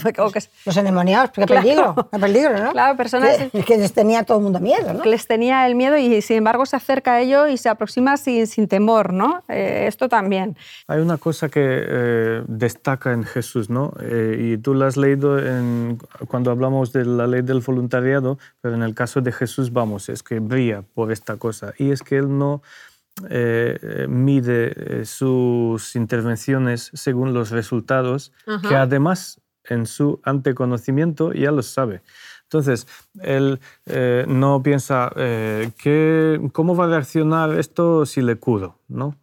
Los 0.65 0.77
endemoniados, 0.77 1.29
qué 1.29 1.45
peligro, 1.45 1.93
qué 2.11 2.17
peligro, 2.17 2.57
¿no? 2.57 2.71
Claro, 2.71 2.97
personas... 2.97 3.37
Que, 3.51 3.63
que, 3.63 3.77
les 3.77 3.93
tenía 3.93 4.23
todo 4.23 4.37
el 4.37 4.43
mundo 4.43 4.59
miedo, 4.59 4.93
¿no? 4.93 5.01
Que 5.01 5.09
les 5.09 5.27
tenía 5.27 5.67
el 5.67 5.75
miedo 5.75 5.95
y 5.97 6.23
sin 6.23 6.37
embargo 6.37 6.65
se 6.65 6.75
acerca 6.75 7.13
a 7.13 7.21
ello 7.21 7.47
y 7.47 7.57
se 7.57 7.69
aproxima 7.69 8.17
sin, 8.17 8.47
sin 8.47 8.67
temor, 8.67 9.13
¿no? 9.13 9.43
Eh, 9.47 9.85
esto 9.87 10.09
también. 10.09 10.57
Hay 10.87 10.99
una 11.01 11.17
cosa 11.17 11.49
que 11.49 11.61
eh, 11.61 12.43
destaca 12.47 13.13
en 13.13 13.23
Jesús, 13.23 13.69
¿no? 13.69 13.93
y 14.09 14.57
tú 14.57 14.73
la 14.73 14.87
has 14.87 14.97
leído 14.97 15.39
en, 15.39 15.99
cuando 16.27 16.51
hablamos 16.51 16.91
de 16.93 17.05
la 17.05 17.27
ley 17.27 17.41
del 17.41 17.59
voluntariado, 17.59 18.39
pero 18.61 18.73
en 18.75 18.81
el 18.81 18.95
caso 18.95 19.21
de 19.21 19.31
Jesús, 19.31 19.71
vamos, 19.71 20.09
es 20.09 20.23
que 20.23 20.39
brilla 20.39 20.83
por 20.93 21.11
esta 21.11 21.37
cosa. 21.37 21.73
Y 21.77 21.91
es 21.91 22.01
que 22.01 22.17
él 22.17 22.37
no 22.37 22.61
eh, 23.29 24.05
mide 24.09 24.73
eh, 24.75 25.05
sus 25.05 25.95
intervenciones 25.95 26.91
según 26.93 27.33
los 27.33 27.51
resultados, 27.51 28.31
que 28.67 28.75
además 28.75 29.41
en 29.65 29.85
su 29.85 30.19
anteconocimiento 30.23 31.33
ya 31.33 31.51
los 31.51 31.67
sabe. 31.67 32.01
Entonces, 32.43 32.87
él 33.21 33.59
eh, 33.85 34.25
no 34.27 34.63
piensa, 34.63 35.11
¿cómo 36.51 36.75
va 36.75 36.85
a 36.85 36.87
reaccionar 36.87 37.57
esto 37.59 38.05
si 38.05 38.21
le 38.21 38.37
curo? 38.37 38.79
¿no? 38.87 39.15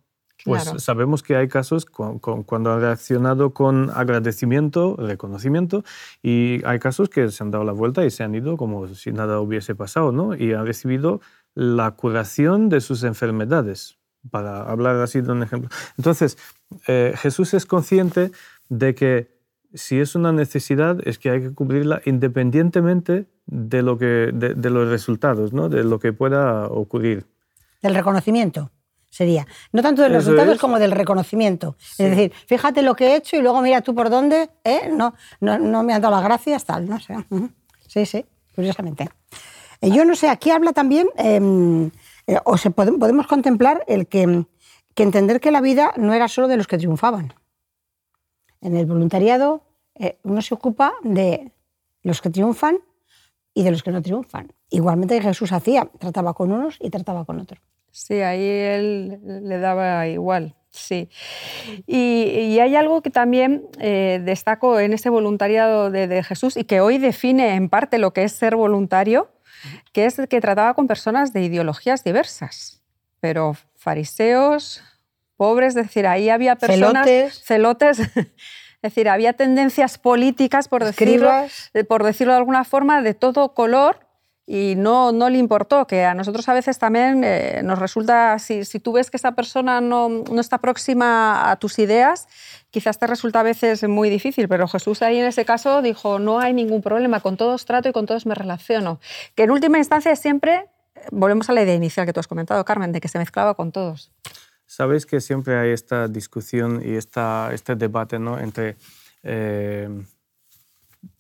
Pues 0.47 0.73
sabemos 0.79 1.23
que 1.23 1.37
hay 1.37 1.49
casos 1.49 1.87
cuando 1.87 2.71
ha 2.71 2.79
reaccionado 2.79 3.53
con 3.53 3.91
agradecimiento, 3.95 4.97
reconocimiento, 4.97 5.85
y 6.23 6.63
hay 6.65 6.79
casos 6.79 7.09
que 7.09 7.29
se 7.31 7.43
han 7.43 7.51
dado 7.51 7.65
la 7.65 7.73
vuelta 7.73 8.05
y 8.05 8.11
se 8.11 8.23
han 8.23 8.35
ido 8.35 8.57
como 8.57 8.87
si 8.89 9.11
nada 9.13 9.41
hubiese 9.41 9.75
pasado, 9.75 10.13
¿no? 10.13 10.35
Y 10.37 10.53
han 10.53 10.65
recibido 10.65 11.21
la 11.55 11.91
curación 11.93 12.69
de 12.69 12.81
sus 12.81 13.03
enfermedades, 13.03 13.99
para 14.31 14.63
hablar 14.63 14.97
así 14.97 15.21
de 15.21 15.33
un 15.33 15.43
ejemplo. 15.43 15.69
Entonces, 15.99 16.39
eh, 16.87 17.15
Jesús 17.17 17.55
es 17.55 17.67
consciente 17.67 18.31
de 18.69 18.95
que 18.95 19.37
si 19.75 20.01
es 20.01 20.15
una 20.15 20.33
necesidad 20.33 20.99
es 21.07 21.19
que 21.19 21.31
hay 21.31 21.41
que 21.41 21.53
cubrirla 21.53 22.01
independientemente 22.05 23.27
de, 23.47 23.83
lo 23.83 23.99
que, 23.99 24.31
de, 24.33 24.71
los 24.71 24.89
resultados, 24.89 25.53
¿no? 25.53 25.69
de 25.69 25.85
lo 25.85 25.99
que 25.99 26.13
pueda 26.13 26.67
ocurrir. 26.67 27.27
Del 27.83 27.95
reconocimiento 27.95 28.71
sería. 29.17 29.47
No 29.73 29.83
tanto 29.83 30.03
de 30.03 30.11
los 30.11 30.25
resultados 30.25 30.59
como 30.59 30.79
del 30.79 30.91
reconocimiento. 30.91 31.77
Es 31.97 32.11
decir, 32.11 32.33
fíjate 32.47 32.83
lo 32.83 32.95
que 32.95 33.07
he 33.09 33.17
hecho 33.17 33.37
y 33.37 33.41
luego 33.41 33.63
mira 33.63 33.81
tú 33.81 33.95
por 33.95 34.11
dónde, 34.11 34.51
¿eh? 34.63 34.91
no, 34.93 35.15
no, 35.41 35.59
no 35.59 35.83
me 35.83 35.95
han 35.95 36.03
dado 36.03 36.15
las 36.15 36.25
gracias, 36.25 36.65
tal, 36.67 36.87
no 36.87 37.01
sé. 37.01 37.15
Sí, 37.87 38.05
sí, 38.05 38.27
curiosamente. 38.55 39.09
Eh, 39.81 39.91
yo 39.91 40.05
no 40.05 40.15
sé, 40.15 40.29
aquí 40.29 40.51
habla 40.51 40.75
también, 40.75 41.09
em, 41.17 41.91
eh, 42.27 42.39
o 42.45 42.59
se 42.59 42.71
podemos 42.71 43.27
contemplar 43.27 43.85
el 43.87 44.07
que, 44.07 44.45
entender 44.97 45.41
que 45.41 45.51
la 45.51 45.63
vida 45.63 45.93
no 45.97 46.13
era 46.13 46.29
solo 46.29 46.47
de 46.49 46.59
los 46.59 46.67
que 46.67 46.77
triunfaban. 46.77 47.33
En 48.61 48.77
el 48.77 48.85
voluntariado 48.85 49.63
eh, 49.95 50.19
uno 50.25 50.43
se 50.43 50.53
ocupa 50.53 50.93
de 51.03 51.53
los 52.03 52.21
que 52.21 52.29
triunfan 52.29 52.79
y 53.55 53.63
de 53.63 53.71
los 53.71 53.83
que 53.83 53.93
no 53.93 54.03
triunfan. 54.03 54.53
Igualmente 54.69 55.23
Jesús 55.23 55.53
hacía, 55.53 55.89
trataba 55.99 56.35
con 56.35 56.53
unos 56.53 56.77
y 56.81 56.91
trataba 56.91 57.25
con 57.25 57.41
otros. 57.41 57.61
Sí, 57.97 58.21
ahí 58.21 58.47
él 58.47 59.19
le 59.25 59.59
daba 59.59 60.07
igual. 60.07 60.55
Sí. 60.71 61.09
Y, 61.87 62.59
hay 62.59 62.77
algo 62.77 63.01
que 63.01 63.09
también 63.09 63.67
destaco 63.79 64.79
en 64.79 64.93
ese 64.93 65.09
voluntariado 65.09 65.91
de, 65.91 66.07
de, 66.07 66.23
Jesús 66.23 66.59
y 66.59 66.65
que 66.65 66.83
hoy 66.83 66.99
define 66.99 67.55
en 67.55 67.71
parte 67.71 67.97
lo 67.97 68.13
que 68.13 68.25
es 68.25 68.33
ser 68.33 68.55
voluntario, 68.55 69.31
que 69.95 70.05
es 70.05 70.21
que 70.29 70.41
trataba 70.43 70.75
con 70.75 70.87
personas 70.87 71.33
de 71.33 71.41
ideologías 71.41 72.05
diversas, 72.05 72.83
pero 73.21 73.57
fariseos, 73.77 74.83
pobres, 75.39 75.75
es 75.75 75.87
decir, 75.87 76.07
ahí 76.07 76.29
había 76.29 76.57
personas 76.57 77.09
celotes, 77.45 77.99
es 78.17 78.29
decir, 78.83 79.09
había 79.09 79.33
tendencias 79.33 79.97
políticas, 79.97 80.69
por 80.69 80.85
decirlo, 80.85 81.33
por 81.89 82.05
decirlo 82.05 82.35
de 82.35 82.39
alguna 82.41 82.65
forma, 82.65 83.01
de 83.01 83.15
todo 83.15 83.55
color 83.55 84.06
y 84.47 84.75
no, 84.77 85.11
no 85.11 85.29
le 85.29 85.39
importó, 85.39 85.89
que 85.89 86.05
a 86.05 86.15
nosotros 86.15 86.49
a 86.49 86.55
veces 86.55 86.79
también 86.79 87.23
eh, 87.25 87.63
nos 87.65 87.81
resulta, 87.81 88.39
si, 88.39 88.65
si, 88.65 88.79
tú 88.79 88.93
ves 88.93 89.11
que 89.11 89.17
esa 89.17 89.33
persona 89.33 89.81
no, 89.81 90.09
no, 90.09 90.41
está 90.41 90.59
próxima 90.59 91.51
a 91.51 91.57
tus 91.57 91.81
ideas, 91.81 92.29
quizás 92.71 92.99
te 93.01 93.09
resulta 93.09 93.41
a 93.41 93.43
veces 93.43 93.83
muy 93.89 94.09
difícil, 94.09 94.49
pero 94.49 94.69
Jesús 94.69 95.03
ahí 95.03 95.19
en 95.19 95.27
ese 95.27 95.45
caso 95.45 95.83
dijo, 95.83 96.21
no 96.21 96.39
hay 96.39 96.55
ningún 96.55 96.81
problema, 96.81 97.19
con 97.21 97.37
todos 97.37 97.65
trato 97.65 97.89
y 97.89 97.93
con 97.93 98.07
todos 98.07 98.25
me 98.25 98.37
relaciono. 98.37 99.01
Que 99.35 99.43
en 99.43 99.51
última 99.51 99.79
instancia 99.79 100.15
siempre, 100.15 100.67
volvemos 101.11 101.51
a 101.51 101.53
la 101.53 101.63
idea 101.63 101.75
inicial 101.75 102.07
que 102.07 102.13
tú 102.13 102.21
has 102.21 102.29
comentado, 102.29 102.65
Carmen, 102.65 102.93
de 102.93 103.01
que 103.01 103.09
se 103.09 103.19
mezclaba 103.19 103.55
con 103.55 103.73
todos. 103.73 104.13
Sabéis 104.65 105.07
que 105.07 105.21
siempre 105.21 105.59
hay 105.59 105.71
esta 105.71 106.07
discusión 106.07 106.83
y 106.85 106.95
esta, 106.95 107.51
este 107.53 107.75
debate 107.75 108.21
¿no? 108.21 108.39
entre... 108.39 108.77
Eh, 109.25 109.89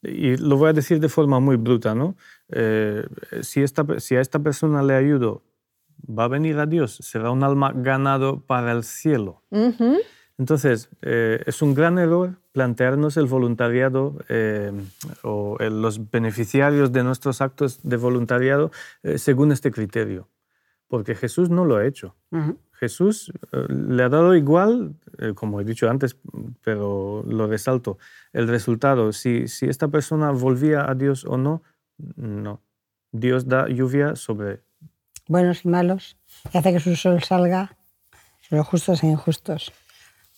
y 0.02 0.36
lo 0.36 0.56
voy 0.56 0.70
a 0.70 0.72
decir 0.72 1.00
de 1.00 1.08
forma 1.08 1.40
muy 1.40 1.56
bruta, 1.56 1.94
¿no? 1.94 2.16
Eh, 2.48 3.06
si, 3.42 3.62
esta, 3.62 3.84
si 3.98 4.16
a 4.16 4.20
esta 4.20 4.38
persona 4.38 4.82
le 4.82 4.94
ayudo, 4.94 5.42
va 6.06 6.24
a 6.24 6.28
venir 6.28 6.58
a 6.58 6.66
Dios, 6.66 6.98
será 7.02 7.30
un 7.30 7.42
alma 7.42 7.72
ganado 7.74 8.40
para 8.40 8.72
el 8.72 8.84
cielo. 8.84 9.42
Entonces, 10.38 10.90
eh, 11.02 11.42
es 11.46 11.62
un 11.62 11.74
gran 11.74 11.98
error 11.98 12.34
plantearnos 12.52 13.16
el 13.16 13.26
voluntariado 13.26 14.18
eh, 14.28 14.72
o 15.22 15.56
los 15.58 16.10
beneficiarios 16.10 16.92
de 16.92 17.02
nuestros 17.02 17.40
actos 17.40 17.80
de 17.82 17.96
voluntariado 17.96 18.70
según 19.16 19.52
este 19.52 19.70
criterio, 19.70 20.28
porque 20.88 21.14
Jesús 21.14 21.48
no 21.48 21.64
lo 21.64 21.76
ha 21.76 21.86
hecho. 21.86 22.14
Jesús 22.78 23.32
le 23.68 24.02
ha 24.02 24.08
dado 24.08 24.34
igual, 24.34 24.94
como 25.34 25.60
he 25.60 25.64
dicho 25.64 25.88
antes, 25.88 26.16
pero 26.62 27.24
lo 27.26 27.46
resalto, 27.46 27.98
el 28.32 28.48
resultado, 28.48 29.12
si, 29.12 29.48
si 29.48 29.66
esta 29.66 29.88
persona 29.88 30.30
volvía 30.30 30.88
a 30.88 30.94
Dios 30.94 31.24
o 31.24 31.36
no, 31.36 31.62
no. 32.16 32.60
Dios 33.12 33.48
da 33.48 33.68
lluvia 33.68 34.14
sobre... 34.16 34.62
Buenos 35.28 35.64
y 35.64 35.68
malos, 35.68 36.16
y 36.52 36.58
hace 36.58 36.72
que 36.72 36.80
su 36.80 36.94
sol 36.96 37.22
salga 37.22 37.76
sobre 38.40 38.62
justos 38.62 39.02
e 39.02 39.06
injustos. 39.06 39.72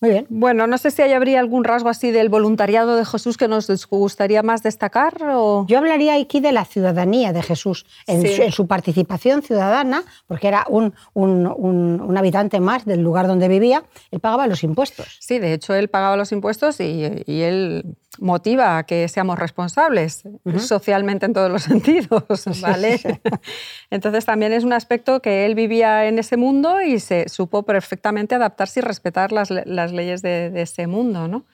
Muy 0.01 0.11
bien. 0.11 0.27
Bueno, 0.29 0.67
no 0.69 0.79
sé 0.79 0.93
si 0.93 1.03
hay, 1.03 1.13
habría 1.13 1.41
algún 1.41 1.65
rasgo 1.65 1.89
así 1.89 2.13
del 2.13 2.29
voluntariado 2.29 2.97
de 2.97 3.05
Jesús 3.05 3.37
que 3.37 3.49
nos 3.49 3.87
gustaría 3.89 4.45
más 4.45 4.63
destacar. 4.63 5.17
O... 5.35 5.67
Yo 5.67 5.79
hablaría 5.79 6.15
aquí 6.15 6.39
de 6.39 6.53
la 6.53 6.65
ciudadanía 6.65 7.33
de 7.33 7.43
Jesús, 7.43 7.85
en, 8.07 8.53
su, 8.53 8.67
participación 8.69 9.43
ciudadana, 9.43 10.05
porque 10.29 10.47
era 10.47 10.65
un, 10.69 10.95
un, 11.15 12.17
habitante 12.17 12.61
más 12.61 12.85
del 12.85 13.01
lugar 13.01 13.27
donde 13.27 13.49
vivía, 13.49 13.83
él 14.11 14.21
pagaba 14.21 14.47
los 14.47 14.63
impuestos. 14.63 15.19
Sí, 15.21 15.39
de 15.41 15.53
hecho 15.53 15.75
él 15.75 15.89
pagaba 15.89 16.17
los 16.17 16.31
impuestos 16.31 16.81
y, 16.81 17.25
y 17.27 17.43
él 17.43 17.97
motiva 18.21 18.79
a 18.79 18.85
que 18.85 19.09
seamos 19.09 19.39
responsables 19.39 20.23
socialmente 20.59 21.27
en 21.27 21.33
todos 21.33 21.51
los 21.51 21.63
sentidos, 21.65 22.45
¿vale? 22.61 23.01
Entonces 23.91 24.25
también 24.25 24.53
es 24.53 24.65
un 24.65 24.73
aspecto 24.73 25.21
que 25.21 25.47
él 25.47 25.55
vivía 25.55 26.07
en 26.07 26.19
ese 26.19 26.37
mundo 26.37 26.81
y 26.81 27.01
se 27.01 27.29
supo 27.29 27.63
perfectamente 27.63 28.35
adaptarse 28.35 28.81
y 28.81 28.83
respetar 28.83 29.33
las, 29.33 29.51
las 29.51 29.93
leyes 29.93 30.23
de, 30.23 30.51
de, 30.51 30.63
ese 30.63 30.87
mundo, 30.87 31.29
¿no? 31.29 31.45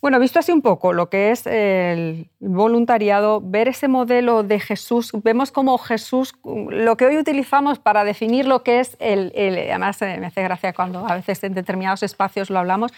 Bueno, 0.00 0.18
visto 0.18 0.40
así 0.40 0.50
un 0.50 0.62
poco 0.62 0.92
lo 0.92 1.08
que 1.08 1.30
es 1.30 1.46
el 1.46 2.28
voluntariado, 2.40 3.40
ver 3.40 3.68
ese 3.68 3.86
modelo 3.86 4.42
de 4.42 4.58
Jesús, 4.58 5.12
vemos 5.22 5.52
como 5.52 5.78
Jesús, 5.78 6.34
lo 6.44 6.96
que 6.96 7.06
hoy 7.06 7.18
utilizamos 7.18 7.78
para 7.78 8.02
definir 8.02 8.46
lo 8.46 8.64
que 8.64 8.80
es 8.80 8.96
el, 8.98 9.32
el 9.36 9.56
además 9.70 10.00
me 10.00 10.26
hace 10.26 10.42
gracia 10.42 10.72
cuando 10.72 11.06
a 11.06 11.14
veces 11.14 11.44
en 11.44 11.54
determinados 11.54 12.02
espacios 12.02 12.50
lo 12.50 12.58
hablamos, 12.58 12.92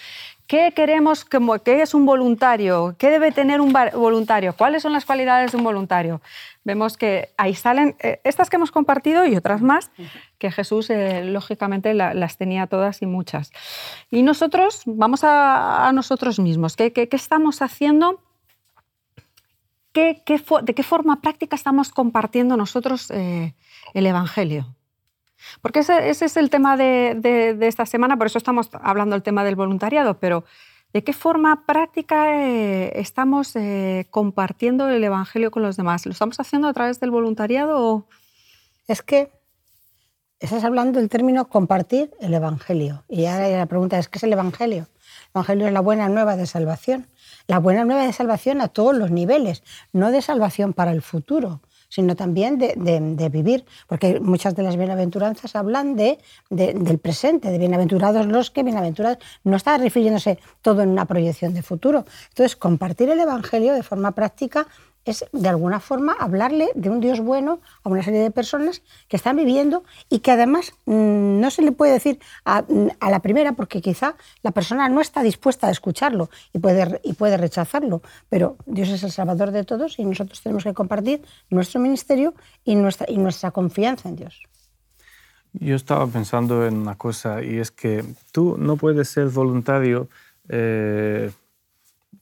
¿Qué 0.47 0.73
queremos, 0.77 1.25
qué 1.65 1.81
es 1.81 1.95
un 1.95 2.05
voluntario? 2.05 2.97
¿Qué 3.05 3.11
debe 3.11 3.33
tener 3.33 3.61
un 3.61 3.71
voluntario? 3.71 4.55
¿Cuáles 4.57 4.83
son 4.83 4.95
las 4.95 5.05
cualidades 5.05 5.53
de 5.53 5.59
un 5.59 5.65
voluntario? 5.65 6.23
Vemos 6.65 6.97
que 6.97 7.35
ahí 7.37 7.55
salen 7.55 7.97
eh, 7.99 8.23
estas 8.25 8.49
que 8.49 8.57
hemos 8.57 8.71
compartido 8.71 9.27
y 9.27 9.37
otras 9.37 9.61
más, 9.61 9.91
que 10.39 10.51
Jesús 10.51 10.89
eh, 10.89 11.23
lógicamente 11.23 11.93
las 11.93 12.39
tenía 12.39 12.67
todas 12.67 13.03
y 13.03 13.07
muchas. 13.07 13.53
Y 14.11 14.23
nosotros, 14.23 14.85
vamos 14.87 15.21
a, 15.23 15.93
nosotros 15.93 16.39
mismos, 16.39 16.77
¿qué, 16.77 17.09
estamos 17.13 17.61
haciendo? 17.61 18.23
¿Qué, 19.93 20.23
¿De 20.63 20.75
qué 20.75 20.83
forma 20.83 21.21
práctica 21.21 21.57
estamos 21.57 21.91
compartiendo 21.91 22.57
nosotros 22.57 23.11
eh, 23.11 23.55
el 23.93 24.07
Evangelio? 24.07 24.75
Porque 25.61 25.81
ese, 25.81 26.09
es 26.09 26.37
el 26.39 26.49
tema 26.49 26.79
de, 26.79 27.59
esta 27.61 27.85
semana, 27.85 28.17
por 28.17 28.29
eso 28.29 28.39
estamos 28.39 28.71
hablando 28.81 29.15
del 29.15 29.23
tema 29.23 29.45
del 29.45 29.57
voluntariado, 29.57 30.19
pero 30.19 30.45
¿de 30.95 31.03
qué 31.03 31.13
forma 31.13 31.67
práctica 31.67 32.41
eh, 32.41 33.01
estamos 33.01 33.57
eh, 33.57 34.07
compartiendo 34.11 34.89
el 34.89 35.03
Evangelio 35.03 35.51
con 35.51 35.63
los 35.63 35.77
demás? 35.77 36.07
¿Lo 36.07 36.13
estamos 36.13 36.39
haciendo 36.39 36.69
a 36.69 36.73
través 36.73 37.01
del 37.01 37.11
voluntariado? 37.11 38.07
Es 38.87 39.03
que 39.03 39.33
estás 40.39 40.63
hablando 40.63 41.01
del 41.01 41.09
término 41.09 41.49
compartir 41.49 42.13
el 42.21 42.33
Evangelio. 42.33 43.03
Y 43.09 43.27
ahora 43.27 43.49
la 43.49 43.67
pregunta 43.67 43.99
es, 43.99 44.09
¿qué 44.09 44.19
es 44.19 44.23
el 44.23 44.33
Evangelio? 44.33 44.87
El 44.87 45.31
Evangelio 45.35 45.67
es 45.67 45.73
la 45.73 45.81
buena 45.81 46.09
nueva 46.09 46.37
de 46.37 46.47
salvación. 46.47 47.09
La 47.49 47.59
buena 47.59 47.85
nueva 47.85 48.07
de 48.07 48.13
salvación 48.13 48.61
a 48.61 48.69
todos 48.69 48.97
los 48.97 49.11
niveles, 49.11 49.65
no 49.93 50.13
de 50.13 50.23
salvación 50.23 50.75
para 50.75 50.93
el 50.93 51.03
futuro, 51.03 51.61
sino 51.95 52.17
también 52.17 52.59
de, 52.59 53.29
vivir, 53.31 53.65
porque 53.87 54.19
muchas 54.19 54.57
de 54.57 54.65
las 54.65 54.77
bienaventuranzas 54.77 55.55
hablan 55.55 55.95
de, 55.95 56.19
del 56.51 56.99
presente, 56.99 57.51
de 57.51 57.59
bienaventurados 57.59 58.27
los 58.27 58.51
que 58.51 58.65
bienaventurados, 58.65 59.19
no 59.45 59.57
está 59.57 59.79
refiriéndose 59.79 60.41
todo 60.61 60.83
en 60.83 60.89
una 60.89 61.05
proyección 61.05 61.55
de 61.55 61.63
futuro. 61.63 62.05
Entonces, 62.31 62.57
compartir 62.57 63.11
el 63.11 63.21
Evangelio 63.21 63.75
de 63.75 63.85
forma 63.85 64.11
práctica 64.11 64.67
es 65.05 65.25
de 65.33 65.49
alguna 65.49 65.81
forma 65.81 66.15
hablarle 66.19 66.71
de 66.75 66.91
un 66.91 67.01
Dios 67.01 67.21
bueno 67.21 67.61
a 67.83 67.89
una 67.89 68.03
serie 68.03 68.21
de 68.21 68.31
personas 68.31 68.83
que 69.09 69.17
están 69.17 69.37
viviendo 69.37 69.85
y 70.09 70.21
que 70.21 70.31
además 70.31 70.73
mm, 70.87 71.41
no 71.41 71.51
se 71.51 71.63
le 71.63 71.73
puede 71.73 71.93
decir 71.93 72.19
a, 72.45 72.65
la 73.01 73.21
primera 73.21 73.53
porque 73.53 73.81
quizá 73.81 74.17
la 74.43 74.51
persona 74.51 74.89
no 74.89 75.01
está 75.01 75.23
dispuesta 75.23 75.69
a 75.69 75.71
escucharlo 75.71 76.31
y 76.53 76.59
puede, 76.59 77.01
y 77.05 77.13
puede 77.15 77.37
rechazarlo, 77.37 78.03
pero 78.29 78.57
Dios 78.67 78.89
es 78.89 79.03
el 79.03 79.13
Salvador 79.13 79.51
de 79.51 79.65
todos 79.65 79.99
y 79.99 80.05
nosotros 80.05 80.41
tenemos 80.43 80.65
que 80.65 80.75
compartir 80.75 81.23
nuestro 81.51 81.81
ministerio 81.81 82.35
y 82.65 82.77
nuestra, 82.77 83.07
y 83.09 83.19
nuestra 83.19 83.51
confianza 83.51 84.09
en 84.09 84.17
Dios. 84.17 84.43
Yo 85.53 85.77
estaba 85.77 86.07
pensando 86.09 86.67
en 86.67 86.77
una 86.77 86.97
cosa 86.97 87.43
y 87.43 87.59
es 87.59 87.71
que 87.71 88.05
tú 88.33 88.57
no 88.59 88.77
puedes 88.77 89.09
ser 89.09 89.29
voluntario. 89.29 90.09
Eh, 90.49 91.31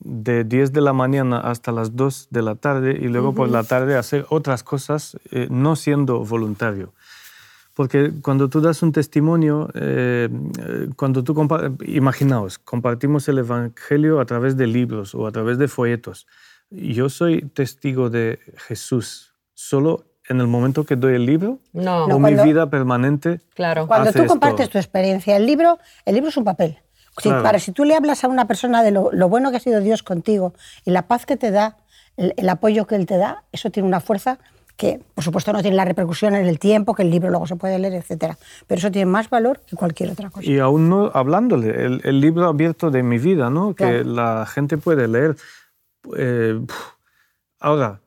de 0.01 0.45
10 0.45 0.73
de 0.73 0.81
la 0.81 0.93
mañana 0.93 1.41
hasta 1.41 1.73
las 1.73 1.97
2 1.97 2.29
de 2.31 2.43
la 2.43 2.55
tarde 2.55 2.99
y 3.01 3.09
luego 3.09 3.35
por 3.35 3.49
la 3.49 3.65
tarde 3.65 3.97
hacer 3.97 4.27
otras 4.29 4.63
cosas 4.63 5.17
eh, 5.31 5.49
no 5.51 5.77
siendo 5.77 6.25
voluntario. 6.25 6.93
Porque 7.75 8.13
cuando 8.21 8.49
tú 8.49 8.61
das 8.61 8.83
un 8.83 8.93
testimonio, 8.93 9.71
eh, 9.75 10.29
cuando 10.97 11.25
tú, 11.25 11.35
imaginaos, 11.87 12.59
compartimos 12.59 13.29
el 13.29 13.39
Evangelio 13.39 14.21
a 14.21 14.27
través 14.27 14.57
de 14.57 14.67
libros 14.67 15.15
o 15.15 15.27
a 15.27 15.33
través 15.33 15.57
de 15.57 15.69
folletos. 15.69 16.27
Yo 16.71 17.09
soy 17.09 17.43
testigo 17.43 18.11
de 18.11 18.39
Jesús 18.57 19.33
solo 19.55 20.05
en 20.29 20.41
el 20.41 20.47
momento 20.47 20.85
que 20.85 20.97
doy 20.97 21.15
el 21.15 21.27
libro 21.27 21.61
no. 21.73 22.05
o 22.07 22.19
mi 22.19 22.35
vida 22.35 22.69
permanente. 22.69 23.41
Claro. 23.55 23.87
Cuando 23.87 24.13
tú 24.13 24.27
compartes 24.27 24.69
tu 24.69 24.79
experiencia, 24.79 25.37
el 25.37 25.47
libro, 25.47 25.79
el 26.05 26.15
libro 26.15 26.29
es 26.29 26.37
un 26.37 26.45
papel. 26.45 26.82
Si, 27.19 27.29
para, 27.29 27.59
si 27.59 27.73
tú 27.73 27.85
le 27.85 27.95
hablas 27.95 28.25
a 28.25 28.29
una 28.29 28.47
persona 28.47 28.83
de 28.83 28.91
lo, 28.91 29.11
bueno 29.29 29.51
que 29.51 29.59
ha 29.59 29.61
sido 29.61 29.81
Dios 29.81 30.03
contigo 30.03 30.55
y 30.85 30.91
la 30.93 31.03
paz 31.03 31.27
que 31.27 31.37
te 31.37 31.51
da, 31.51 31.77
el, 32.17 32.49
apoyo 32.49 32.87
que 32.87 32.95
Él 32.95 33.07
te 33.07 33.19
da, 33.19 33.43
eso 33.53 33.71
tiene 33.71 33.87
una 33.87 34.01
fuerza 34.01 34.39
que, 34.77 35.01
por 35.15 35.23
supuesto, 35.23 35.53
no 35.53 35.61
tiene 35.61 35.77
la 35.77 35.85
repercusión 35.85 36.35
en 36.35 36.47
el 36.47 36.59
tiempo, 36.59 36.95
que 36.95 37.03
el 37.03 37.11
libro 37.11 37.29
luego 37.29 37.47
se 37.47 37.57
puede 37.57 37.79
leer, 37.79 37.95
etc. 37.95 38.35
Pero 38.67 38.79
eso 38.79 38.91
tiene 38.91 39.07
más 39.07 39.29
valor 39.29 39.61
que 39.67 39.77
cualquier 39.77 40.11
otra 40.11 40.31
cosa. 40.31 40.49
Y 40.49 40.59
aún 40.59 40.89
no 40.89 41.11
hablándole, 41.13 41.85
el, 42.03 42.21
libro 42.21 42.49
abierto 42.49 42.91
de 42.91 43.03
mi 43.03 43.19
vida, 43.19 43.51
¿no? 43.51 43.75
que 43.75 44.05
la 44.05 44.47
gente 44.47 44.79
puede 44.79 45.07
leer. 45.07 45.37
Eh, 46.17 46.59
ahora, 47.61 48.01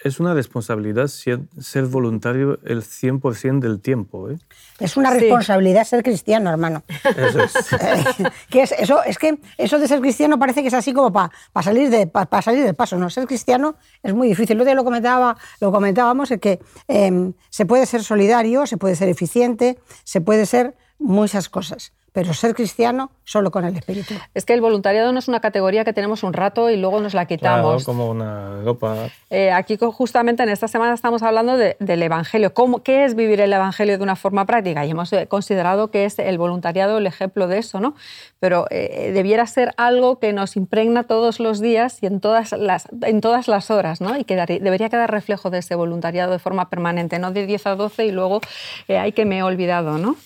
es 0.00 0.20
una 0.20 0.32
responsabilidad 0.32 1.08
ser, 1.08 1.40
voluntario 1.86 2.60
el 2.64 2.82
100% 2.82 3.58
del 3.58 3.80
tiempo. 3.80 4.30
¿eh? 4.30 4.38
Es 4.78 4.96
una 4.96 5.10
responsabilidad 5.10 5.84
ser 5.84 6.02
cristiano, 6.02 6.50
hermano. 6.50 6.84
Eso 7.16 7.42
es. 7.42 7.52
que 8.50 8.62
es, 8.62 8.72
eso, 8.72 9.02
es 9.02 9.18
que 9.18 9.38
eso 9.56 9.78
de 9.78 9.88
ser 9.88 10.00
cristiano 10.00 10.38
parece 10.38 10.62
que 10.62 10.68
es 10.68 10.74
así 10.74 10.92
como 10.92 11.12
para 11.12 11.32
salir, 11.62 11.90
de, 11.90 12.10
salir 12.42 12.64
del 12.64 12.74
paso. 12.74 12.96
No, 12.96 13.10
ser 13.10 13.26
cristiano 13.26 13.76
es 14.02 14.14
muy 14.14 14.28
difícil. 14.28 14.56
Lo, 14.56 14.64
lo, 14.72 14.84
comentaba, 14.84 15.36
lo 15.60 15.72
comentábamos, 15.72 16.30
es 16.30 16.40
que 16.40 16.60
em, 16.86 17.32
se 17.50 17.66
puede 17.66 17.84
ser 17.86 18.04
solidario, 18.04 18.66
se 18.66 18.76
puede 18.76 18.94
ser 18.94 19.08
eficiente, 19.08 19.78
se 20.04 20.20
puede 20.20 20.46
ser 20.46 20.76
muchas 20.98 21.48
cosas 21.48 21.92
pero 22.18 22.34
ser 22.34 22.52
cristiano 22.52 23.12
solo 23.22 23.52
con 23.52 23.64
el 23.64 23.76
Espíritu. 23.76 24.12
Es 24.34 24.44
que 24.44 24.52
el 24.52 24.60
voluntariado 24.60 25.12
no 25.12 25.20
es 25.20 25.28
una 25.28 25.38
categoría 25.38 25.84
que 25.84 25.92
tenemos 25.92 26.24
un 26.24 26.32
rato 26.32 26.68
y 26.68 26.76
luego 26.76 27.00
nos 27.00 27.14
la 27.14 27.26
quitamos. 27.26 27.84
Claro, 27.84 27.84
como 27.84 28.10
una 28.10 28.60
ropa. 28.64 29.08
Eh, 29.30 29.52
aquí 29.52 29.78
justamente 29.78 30.42
en 30.42 30.48
esta 30.48 30.66
semana 30.66 30.94
estamos 30.94 31.22
hablando 31.22 31.56
del 31.56 32.02
Evangelio. 32.02 32.52
¿Cómo, 32.54 32.82
¿Qué 32.82 33.04
es 33.04 33.14
vivir 33.14 33.40
el 33.40 33.52
Evangelio 33.52 33.96
de 33.98 34.02
una 34.02 34.16
forma 34.16 34.46
práctica? 34.46 34.84
Y 34.84 34.90
hemos 34.90 35.12
eh, 35.12 35.28
considerado 35.28 35.92
que 35.92 36.06
es 36.06 36.18
el 36.18 36.38
voluntariado 36.38 36.98
el 36.98 37.06
ejemplo 37.06 37.46
de 37.46 37.58
eso, 37.58 37.78
¿no? 37.78 37.94
Pero 38.40 38.66
eh, 38.70 39.12
debiera 39.14 39.46
ser 39.46 39.74
algo 39.76 40.18
que 40.18 40.32
nos 40.32 40.56
impregna 40.56 41.04
todos 41.04 41.38
los 41.38 41.60
días 41.60 42.02
y 42.02 42.06
en 42.06 42.18
todas 42.18 42.50
las, 42.50 42.88
en 43.02 43.20
todas 43.20 43.46
las 43.46 43.70
horas, 43.70 44.00
¿no? 44.00 44.18
Y 44.18 44.24
que 44.24 44.34
debería 44.60 44.88
quedar 44.88 45.08
reflejo 45.08 45.50
de 45.50 45.58
ese 45.58 45.76
voluntariado 45.76 46.32
de 46.32 46.40
forma 46.40 46.68
permanente, 46.68 47.20
no 47.20 47.30
de 47.30 47.46
10 47.46 47.66
a 47.68 47.76
12 47.76 48.06
y 48.06 48.10
luego 48.10 48.40
hay 48.88 49.12
que 49.12 49.24
me 49.24 49.38
he 49.38 49.42
olvidado, 49.44 49.98
¿no? 49.98 50.16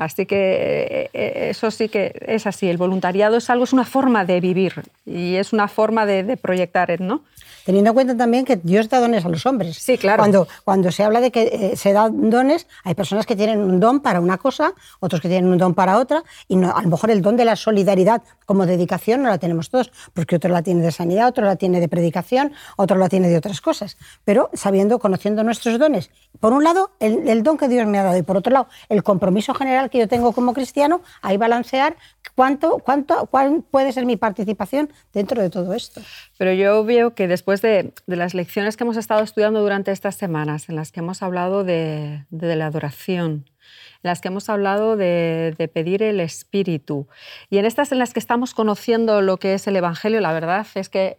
Así 0.00 0.24
que 0.24 1.10
eh, 1.12 1.50
eso 1.50 1.70
sí 1.70 1.90
que 1.90 2.18
es 2.26 2.46
así. 2.46 2.70
El 2.70 2.78
voluntariado 2.78 3.36
es 3.36 3.50
algo, 3.50 3.64
es 3.64 3.74
una 3.74 3.84
forma 3.84 4.24
de 4.24 4.40
vivir 4.40 4.72
y 5.04 5.34
es 5.34 5.52
una 5.52 5.68
forma 5.68 6.06
de, 6.06 6.22
de 6.24 6.38
proyectar, 6.38 6.98
¿no? 7.02 7.22
Teniendo 7.64 7.90
en 7.90 7.94
cuenta 7.94 8.16
también 8.16 8.44
que 8.44 8.56
Dios 8.56 8.88
da 8.88 9.00
dones 9.00 9.24
a 9.24 9.28
los 9.28 9.46
hombres. 9.46 9.76
Sí, 9.76 9.98
claro. 9.98 10.22
Cuando, 10.22 10.48
cuando 10.64 10.92
se 10.92 11.04
habla 11.04 11.20
de 11.20 11.30
que 11.30 11.42
eh, 11.42 11.76
se 11.76 11.92
dan 11.92 12.30
dones, 12.30 12.66
hay 12.84 12.94
personas 12.94 13.26
que 13.26 13.36
tienen 13.36 13.60
un 13.60 13.80
don 13.80 14.00
para 14.00 14.20
una 14.20 14.38
cosa, 14.38 14.72
otros 15.00 15.20
que 15.20 15.28
tienen 15.28 15.50
un 15.50 15.58
don 15.58 15.74
para 15.74 15.98
otra, 15.98 16.24
y 16.48 16.56
no, 16.56 16.74
a 16.74 16.82
lo 16.82 16.88
mejor 16.88 17.10
el 17.10 17.22
don 17.22 17.36
de 17.36 17.44
la 17.44 17.56
solidaridad 17.56 18.22
como 18.46 18.66
dedicación 18.66 19.22
no 19.22 19.28
la 19.28 19.38
tenemos 19.38 19.70
todos, 19.70 19.92
porque 20.12 20.36
otro 20.36 20.50
la 20.50 20.62
tiene 20.62 20.82
de 20.82 20.90
sanidad, 20.90 21.28
otro 21.28 21.44
la 21.44 21.56
tiene 21.56 21.80
de 21.80 21.88
predicación, 21.88 22.52
otro 22.76 22.96
la 22.96 23.08
tiene 23.08 23.28
de 23.28 23.36
otras 23.36 23.60
cosas. 23.60 23.96
Pero 24.24 24.50
sabiendo, 24.54 24.98
conociendo 24.98 25.44
nuestros 25.44 25.78
dones, 25.78 26.10
por 26.40 26.52
un 26.52 26.64
lado, 26.64 26.90
el, 27.00 27.42
don 27.42 27.56
que 27.56 27.68
Dios 27.68 27.86
me 27.86 27.98
ha 27.98 28.04
dado, 28.04 28.16
y 28.16 28.22
por 28.22 28.36
otro 28.36 28.52
lado, 28.52 28.68
el 28.88 29.02
compromiso 29.02 29.54
general 29.54 29.90
que 29.90 29.98
yo 29.98 30.08
tengo 30.08 30.32
como 30.32 30.52
cristiano, 30.52 31.02
ahí 31.22 31.36
balancear 31.36 31.96
cuánto, 32.34 32.78
cuánto, 32.78 33.26
cuál 33.26 33.62
puede 33.70 33.92
ser 33.92 34.06
mi 34.06 34.16
participación 34.16 34.92
dentro 35.12 35.40
de 35.40 35.50
todo 35.50 35.74
esto. 35.74 36.00
Pero 36.40 36.54
yo 36.54 36.82
veo 36.86 37.14
que 37.14 37.28
después 37.28 37.60
de, 37.60 37.92
las 38.06 38.32
lecciones 38.32 38.78
que 38.78 38.84
hemos 38.84 38.96
estado 38.96 39.22
estudiando 39.22 39.60
durante 39.60 39.92
estas 39.92 40.14
semanas, 40.14 40.70
en 40.70 40.76
las 40.76 40.90
que 40.90 41.00
hemos 41.00 41.22
hablado 41.22 41.64
de, 41.64 42.24
la 42.30 42.64
adoración, 42.64 43.44
en 43.50 44.00
las 44.04 44.22
que 44.22 44.28
hemos 44.28 44.48
hablado 44.48 44.96
de, 44.96 45.70
pedir 45.74 46.02
el 46.02 46.18
Espíritu, 46.18 47.08
y 47.50 47.58
en 47.58 47.66
estas 47.66 47.92
en 47.92 47.98
las 47.98 48.14
que 48.14 48.20
estamos 48.20 48.54
conociendo 48.54 49.20
lo 49.20 49.36
que 49.36 49.52
es 49.52 49.66
el 49.66 49.76
Evangelio, 49.76 50.18
la 50.22 50.32
verdad 50.32 50.66
es 50.76 50.88
que 50.88 51.18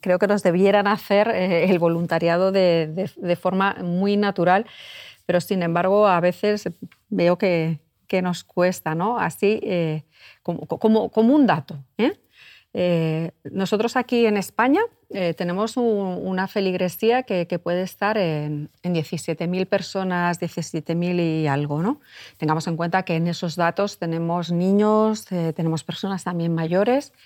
creo 0.00 0.18
que 0.18 0.26
nos 0.26 0.42
debieran 0.42 0.88
hacer 0.88 1.28
eh, 1.28 1.70
el 1.70 1.78
voluntariado 1.78 2.50
de, 2.50 3.38
forma 3.40 3.76
muy 3.80 4.16
natural, 4.16 4.66
pero 5.24 5.40
sin 5.40 5.62
embargo 5.62 6.08
a 6.08 6.18
veces 6.18 6.68
veo 7.10 7.38
que, 7.38 7.78
nos 8.22 8.42
cuesta, 8.42 8.96
¿no? 8.96 9.18
Así 9.20 9.60
eh, 9.62 10.02
como, 10.42 10.66
como, 10.66 11.34
un 11.34 11.46
dato. 11.46 11.78
¿eh? 11.96 12.12
Eh, 12.74 13.32
nosotros 13.44 13.96
aquí 13.96 14.24
en 14.24 14.38
España 14.38 14.80
eh, 15.10 15.34
tenemos 15.34 15.76
una 15.76 16.48
feligresía 16.48 17.22
que, 17.22 17.46
puede 17.62 17.82
estar 17.82 18.16
en, 18.16 18.70
17.000 18.82 19.66
personas, 19.66 20.40
17.000 20.40 21.42
y 21.42 21.46
algo. 21.46 21.82
¿no? 21.82 22.00
Tengamos 22.38 22.66
en 22.66 22.76
cuenta 22.76 23.04
que 23.04 23.16
en 23.16 23.26
esos 23.26 23.56
datos 23.56 23.98
tenemos 23.98 24.50
niños, 24.50 25.30
eh, 25.32 25.52
tenemos 25.54 25.84
personas 25.84 26.24
también 26.24 26.54
mayores. 26.54 27.12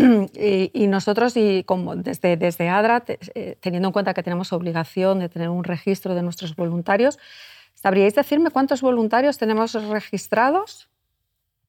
Y, 0.00 0.86
nosotros, 0.86 1.36
y 1.36 1.64
como 1.64 1.96
desde, 1.96 2.36
desde 2.36 2.68
ADRA, 2.68 3.04
teniendo 3.60 3.88
en 3.88 3.92
cuenta 3.92 4.14
que 4.14 4.22
tenemos 4.22 4.52
obligación 4.52 5.18
de 5.18 5.28
tener 5.28 5.48
un 5.48 5.64
registro 5.64 6.14
de 6.14 6.22
nuestros 6.22 6.54
voluntarios, 6.54 7.18
¿sabríais 7.74 8.14
decirme 8.14 8.50
cuántos 8.50 8.80
voluntarios 8.80 9.38
tenemos 9.38 9.72
registrados? 9.88 10.88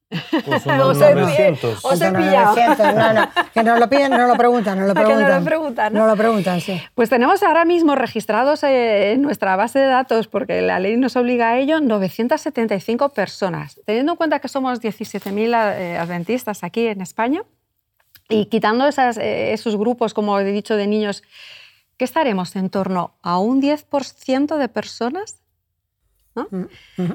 Pues 0.09 0.65
unos 0.65 0.97
900. 0.97 1.85
Os 1.85 2.01
he 2.01 2.11
pillado. 2.11 2.55
No, 2.95 3.13
no, 3.13 3.29
que 3.53 3.63
nos 3.63 3.79
lo 3.79 3.89
piden, 3.89 4.11
no 4.11 4.27
lo 4.27 4.35
preguntan, 4.35 4.79
no 4.79 4.87
lo 4.87 4.93
preguntan. 4.93 5.29
no 5.29 5.39
lo 5.39 5.45
preguntan, 5.45 5.93
¿no? 5.93 6.07
lo 6.07 6.15
preguntan, 6.15 6.61
sí. 6.61 6.81
Pues 6.95 7.09
tenemos 7.09 7.43
ahora 7.43 7.63
mismo 7.65 7.95
registrados 7.95 8.63
eh, 8.63 9.11
en 9.13 9.21
nuestra 9.21 9.55
base 9.55 9.77
de 9.77 9.85
datos, 9.85 10.27
porque 10.27 10.61
la 10.61 10.79
ley 10.79 10.97
nos 10.97 11.15
obliga 11.15 11.51
a 11.51 11.59
ello, 11.59 11.79
975 11.79 13.09
personas. 13.09 13.79
Teniendo 13.85 14.13
en 14.13 14.15
cuenta 14.15 14.39
que 14.39 14.47
somos 14.47 14.81
17.000 14.81 15.75
eh, 15.77 15.97
adventistas 15.97 16.63
aquí 16.63 16.87
en 16.87 17.01
España, 17.01 17.43
y 18.29 18.45
quitando 18.45 18.87
esas, 18.87 19.17
eh, 19.17 19.53
esos 19.53 19.75
grupos, 19.75 20.13
como 20.13 20.39
he 20.39 20.43
dicho, 20.45 20.75
de 20.75 20.87
niños, 20.87 21.23
¿qué 21.97 22.05
estaremos 22.05 22.55
en 22.55 22.69
torno 22.69 23.15
a 23.21 23.39
un 23.39 23.61
10% 23.61 24.57
de 24.57 24.69
personas? 24.69 25.39
¿no? 26.35 26.47
Mm, 26.51 27.13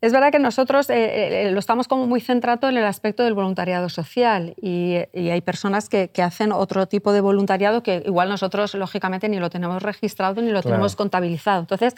es 0.00 0.12
verdad 0.12 0.30
que 0.30 0.38
nosotros 0.38 0.90
eh, 0.90 1.46
eh, 1.46 1.50
lo 1.50 1.58
estamos 1.58 1.88
como 1.88 2.06
muy 2.06 2.20
centrado 2.20 2.68
en 2.68 2.76
el 2.76 2.84
aspecto 2.84 3.22
del 3.22 3.34
voluntariado 3.34 3.88
social 3.88 4.54
y, 4.60 4.96
hay 5.14 5.40
personas 5.40 5.88
que, 5.88 6.10
hacen 6.20 6.52
otro 6.52 6.86
tipo 6.86 7.12
de 7.12 7.20
voluntariado 7.20 7.82
que 7.82 8.02
igual 8.04 8.28
nosotros, 8.28 8.74
lógicamente, 8.74 9.28
ni 9.28 9.38
lo 9.38 9.48
tenemos 9.48 9.82
registrado 9.82 10.42
ni 10.42 10.50
lo 10.50 10.62
tenemos 10.62 10.96
contabilizado. 10.96 11.60
Entonces, 11.60 11.94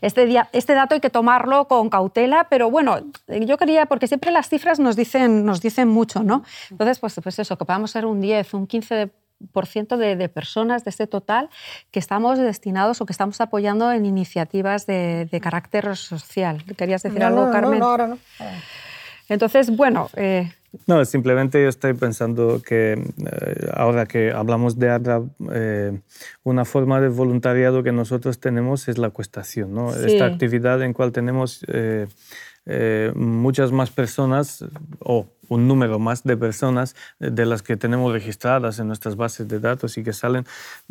este, 0.00 0.24
día, 0.24 0.48
este 0.52 0.72
dato 0.72 0.94
hay 0.94 1.00
que 1.00 1.10
tomarlo 1.10 1.66
con 1.68 1.90
cautela, 1.90 2.48
pero 2.48 2.70
bueno, 2.70 3.00
yo 3.26 3.58
quería, 3.58 3.86
porque 3.86 4.06
siempre 4.06 4.30
las 4.30 4.48
cifras 4.48 4.78
nos 4.78 4.96
dicen, 4.96 5.44
nos 5.44 5.60
dicen 5.60 5.88
mucho, 5.88 6.22
¿no? 6.22 6.44
Entonces, 6.70 6.98
pues, 6.98 7.20
pues 7.22 7.38
eso, 7.38 7.58
que 7.58 7.64
podamos 7.64 7.90
ser 7.90 8.06
un 8.06 8.20
10, 8.20 8.54
un 8.54 8.66
15 8.66 9.10
por 9.52 9.66
ciento 9.66 9.96
de, 9.96 10.28
personas 10.28 10.84
de 10.84 10.90
este 10.90 11.06
total 11.06 11.48
que 11.90 11.98
estamos 11.98 12.38
destinados 12.38 13.00
o 13.00 13.06
que 13.06 13.12
estamos 13.12 13.40
apoyando 13.40 13.92
en 13.92 14.06
iniciativas 14.06 14.86
de, 14.86 15.28
carácter 15.42 15.96
social. 15.96 16.64
¿Querías 16.76 17.02
decir 17.02 17.22
algo, 17.22 17.50
Carmen? 17.50 17.78
No, 17.78 17.86
ahora 17.86 18.08
no. 18.08 18.18
Entonces, 19.28 19.74
bueno, 19.74 20.08
eh, 20.16 20.50
No, 20.86 21.04
simplemente 21.04 21.62
yo 21.62 21.68
estoy 21.68 21.94
pensando 21.94 22.62
que 22.62 22.92
eh, 22.92 23.70
ahora 23.74 24.06
que 24.06 24.32
hablamos 24.32 24.78
de 24.78 24.90
ADRA, 24.90 25.22
eh, 25.52 26.00
una 26.44 26.64
forma 26.64 27.00
de 27.00 27.08
voluntariado 27.08 27.82
que 27.82 27.92
nosotros 27.92 28.40
tenemos 28.40 28.88
es 28.88 28.98
la 28.98 29.10
cuestación, 29.10 29.74
¿no? 29.74 29.94
Esta 29.94 30.26
actividad 30.26 30.82
en 30.82 30.92
cual 30.94 31.12
tenemos 31.12 31.64
eh, 32.68 33.12
muchas 33.16 33.72
más 33.72 33.90
personas 33.90 34.64
o 35.00 35.26
un 35.48 35.66
número 35.66 35.98
más 35.98 36.22
de 36.22 36.36
personas 36.36 36.94
de 37.18 37.46
las 37.46 37.62
que 37.62 37.76
tenemos 37.76 38.12
registradas 38.12 38.78
en 38.78 38.86
nuestras 38.86 39.16
bases 39.16 39.48
de 39.48 39.58
datos 39.58 39.96
y 39.98 40.04
que 40.04 40.12
salen. 40.12 40.44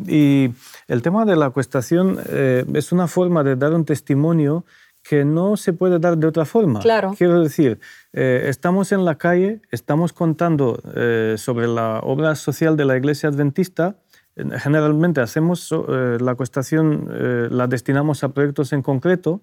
Y 0.04 0.50
el 0.88 1.00
tema 1.00 1.24
de 1.24 1.36
la 1.36 1.50
cuestación 1.50 2.18
es 2.28 2.90
una 2.90 3.06
forma 3.06 3.44
de 3.44 3.54
dar 3.54 3.72
un 3.72 3.84
testimonio 3.84 4.64
que 5.08 5.24
no 5.24 5.56
se 5.56 5.72
puede 5.72 5.98
dar 5.98 6.18
de 6.18 6.26
otra 6.26 6.44
forma. 6.44 6.80
Claro. 6.80 7.14
Quiero 7.16 7.40
decir, 7.40 7.80
eh, 8.12 8.44
estamos 8.48 8.92
en 8.92 9.06
la 9.06 9.16
calle, 9.16 9.62
estamos 9.70 10.12
contando 10.12 10.80
eh, 10.94 11.36
sobre 11.38 11.66
la 11.66 12.00
obra 12.00 12.34
social 12.34 12.76
de 12.76 12.84
la 12.84 12.96
Iglesia 12.96 13.30
Adventista. 13.30 13.96
Generalmente 14.58 15.20
hacemos 15.20 15.72
eh, 15.72 16.18
la 16.20 16.34
cuestación, 16.34 17.08
la 17.50 17.66
destinamos 17.66 18.24
a 18.24 18.30
proyectos 18.30 18.72
en 18.72 18.82
concreto, 18.82 19.40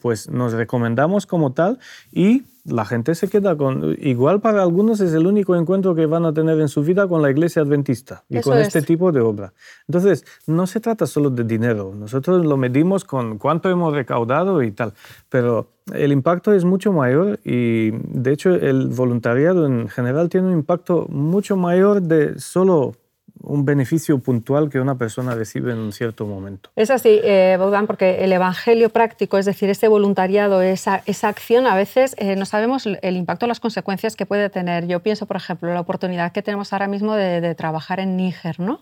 pues 0.00 0.30
nos 0.30 0.52
recomendamos 0.52 1.26
como 1.26 1.52
tal 1.52 1.78
y 2.12 2.44
la 2.66 2.84
gente 2.84 3.14
se 3.14 3.28
queda 3.28 3.56
con... 3.56 3.96
Igual 4.00 4.40
para 4.40 4.62
algunos 4.62 5.00
es 5.00 5.12
el 5.12 5.26
único 5.26 5.54
encuentro 5.54 5.94
que 5.94 6.06
van 6.06 6.24
a 6.24 6.32
tener 6.32 6.60
en 6.60 6.68
su 6.68 6.82
vida 6.82 7.06
con 7.06 7.22
la 7.22 7.30
iglesia 7.30 7.62
adventista 7.62 8.24
y 8.28 8.40
con 8.40 8.58
este 8.58 8.82
tipo 8.82 9.12
de 9.12 9.20
obra. 9.20 9.52
Entonces, 9.86 10.24
no 10.46 10.66
se 10.66 10.80
trata 10.80 11.06
solo 11.06 11.30
de 11.30 11.44
dinero, 11.44 11.94
nosotros 11.94 12.44
lo 12.44 12.56
medimos 12.56 13.04
con 13.04 13.38
cuánto 13.38 13.70
hemos 13.70 13.94
recaudado 13.94 14.62
y 14.62 14.72
tal, 14.72 14.94
pero 15.28 15.68
el 15.92 16.10
impacto 16.10 16.52
es 16.52 16.64
mucho 16.64 16.92
mayor 16.92 17.38
y 17.44 17.90
de 17.92 18.32
hecho 18.32 18.50
el 18.50 18.88
voluntariado 18.88 19.66
en 19.66 19.88
general 19.88 20.28
tiene 20.28 20.48
un 20.48 20.54
impacto 20.54 21.06
mucho 21.08 21.56
mayor 21.56 22.02
de 22.02 22.38
solo 22.40 22.94
un 23.42 23.64
beneficio 23.64 24.18
puntual 24.18 24.70
que 24.70 24.80
una 24.80 24.96
persona 24.96 25.34
recibe 25.34 25.72
en 25.72 25.78
un 25.78 25.92
cierto 25.92 26.26
momento. 26.26 26.70
Es 26.76 26.90
así, 26.90 27.20
eh, 27.22 27.58
porque 27.86 28.24
el 28.24 28.32
evangelio 28.32 28.90
práctico, 28.90 29.38
es 29.38 29.46
decir, 29.46 29.68
ese 29.70 29.88
voluntariado, 29.88 30.62
esa, 30.62 31.02
esa 31.06 31.28
acción, 31.28 31.66
a 31.66 31.74
veces 31.74 32.14
eh, 32.18 32.36
no 32.36 32.46
sabemos 32.46 32.86
el 32.86 33.16
impacto, 33.16 33.46
las 33.46 33.60
consecuencias 33.60 34.16
que 34.16 34.26
puede 34.26 34.50
tener. 34.50 34.86
Yo 34.86 35.00
pienso, 35.00 35.26
por 35.26 35.36
ejemplo, 35.36 35.72
la 35.72 35.80
oportunidad 35.80 36.32
que 36.32 36.42
tenemos 36.42 36.72
ahora 36.72 36.88
mismo 36.88 37.14
de, 37.14 37.54
trabajar 37.54 38.00
en 38.00 38.16
Níger, 38.16 38.58
¿no? 38.60 38.80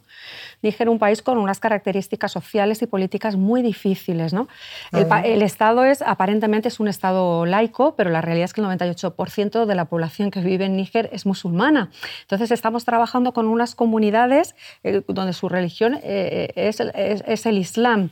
Níger, 0.62 0.88
un 0.88 0.98
país 0.98 1.22
con 1.22 1.38
unas 1.38 1.60
características 1.60 2.32
sociales 2.32 2.80
y 2.82 2.86
políticas 2.86 3.36
muy 3.36 3.62
difíciles, 3.62 4.32
¿no? 4.32 4.48
El, 4.92 5.06
el, 5.24 5.42
Estado 5.42 5.84
es, 5.84 6.02
aparentemente, 6.02 6.68
es 6.68 6.80
un 6.80 6.88
Estado 6.88 7.44
laico, 7.46 7.94
pero 7.96 8.10
la 8.10 8.20
realidad 8.20 8.46
es 8.46 8.52
que 8.54 8.60
el 8.62 8.66
98% 8.68 9.66
de 9.66 9.74
la 9.74 9.84
población 9.84 10.30
que 10.30 10.40
vive 10.40 10.64
en 10.64 10.76
Níger 10.76 11.10
es 11.12 11.26
musulmana. 11.26 11.90
Entonces, 12.22 12.50
estamos 12.50 12.84
trabajando 12.84 13.32
con 13.32 13.46
unas 13.46 13.74
comunidades 13.74 14.43
eh, 14.82 15.02
donde 15.06 15.32
su 15.32 15.48
religión 15.48 15.94
eh, 16.02 16.48
eh, 16.54 17.22
es, 17.26 17.46
el 17.46 17.58
Islam. 17.58 18.10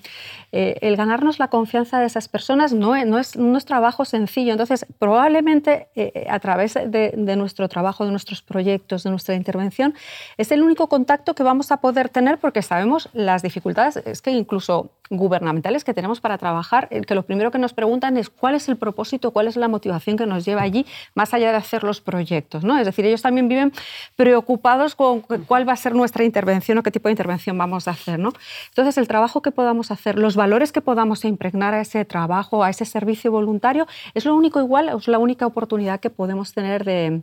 el 0.53 0.97
ganarnos 0.97 1.38
la 1.38 1.49
confianza 1.49 1.99
de 2.01 2.07
esas 2.07 2.29
personas 2.29 2.73
no, 2.73 2.92
no, 3.05 3.18
es, 3.18 3.37
no 3.37 3.59
es 3.59 3.64
trabajo 3.64 4.05
sencillo. 4.05 4.53
Entonces, 4.53 4.87
probablemente 4.99 5.88
a 6.29 6.38
través 6.40 6.75
de, 6.75 7.37
nuestro 7.37 7.68
trabajo, 7.68 8.05
de 8.05 8.11
nuestros 8.11 8.42
proyectos, 8.42 9.05
de 9.05 9.11
nuestra 9.11 9.35
intervención, 9.35 9.95
es 10.37 10.53
el 10.53 10.62
único 10.62 10.88
contacto 10.88 11.35
que 11.35 11.42
vamos 11.42 11.73
a 11.73 11.79
poder 11.79 12.09
tener 12.09 12.38
porque 12.38 12.62
sabemos 12.62 13.09
las 13.12 13.42
dificultades, 13.42 13.97
es 14.07 14.21
que 14.23 14.31
incluso 14.31 14.90
gubernamentales 15.11 15.85
que 15.85 15.95
tenemos 15.95 16.21
para 16.21 16.38
trabajar, 16.38 16.88
que 16.88 17.14
lo 17.14 17.23
primero 17.23 17.51
que 17.51 17.59
nos 17.59 17.75
preguntan 17.75 18.16
es 18.16 18.31
cuál 18.31 18.55
es 18.55 18.68
el 18.68 18.77
propósito, 18.77 19.31
cuál 19.31 19.47
es 19.47 19.57
la 19.57 19.68
motivación 19.68 20.16
que 20.16 20.27
nos 20.27 20.45
lleva 20.45 20.62
allí, 20.62 20.87
más 21.14 21.35
allá 21.35 21.51
de 21.51 21.59
hacer 21.59 21.85
los 21.85 22.01
proyectos. 22.01 22.64
¿no? 22.64 22.79
Es 22.79 22.87
decir, 22.87 23.05
ellos 23.05 23.23
también 23.23 23.49
viven 23.49 23.73
preocupados 24.16 24.95
con 24.95 25.21
cuál 25.21 25.68
va 25.68 25.73
a 25.73 25.77
ser 25.77 25.95
nuestra 25.95 26.22
intervención 26.27 26.79
o 26.79 26.83
qué 26.83 26.91
tipo 26.91 27.09
de 27.09 27.13
intervención 27.13 27.57
vamos 27.59 27.89
a 27.89 27.93
hacer. 27.93 28.19
¿no? 28.19 28.33
Entonces, 28.69 28.99
el 28.99 29.09
trabajo 29.09 29.43
que 29.43 29.51
podamos 29.51 29.91
hacer, 29.91 30.19
los 30.19 30.37
valores 30.37 30.73
que 30.73 30.81
podamos 30.81 31.25
impregnar 31.25 31.75
a 31.75 31.81
ese 31.81 32.05
trabajo, 32.05 32.65
a 32.65 32.71
ese 32.71 32.85
servicio 32.85 33.31
voluntario, 33.31 33.87
es 34.15 34.25
lo 34.25 34.35
único 34.35 34.61
igual, 34.61 34.89
es 34.89 35.09
la 35.09 35.19
única 35.19 35.47
oportunidad 35.47 36.01
que 36.01 36.11
podemos 36.11 36.53
tener 36.53 36.85
de, 36.85 37.23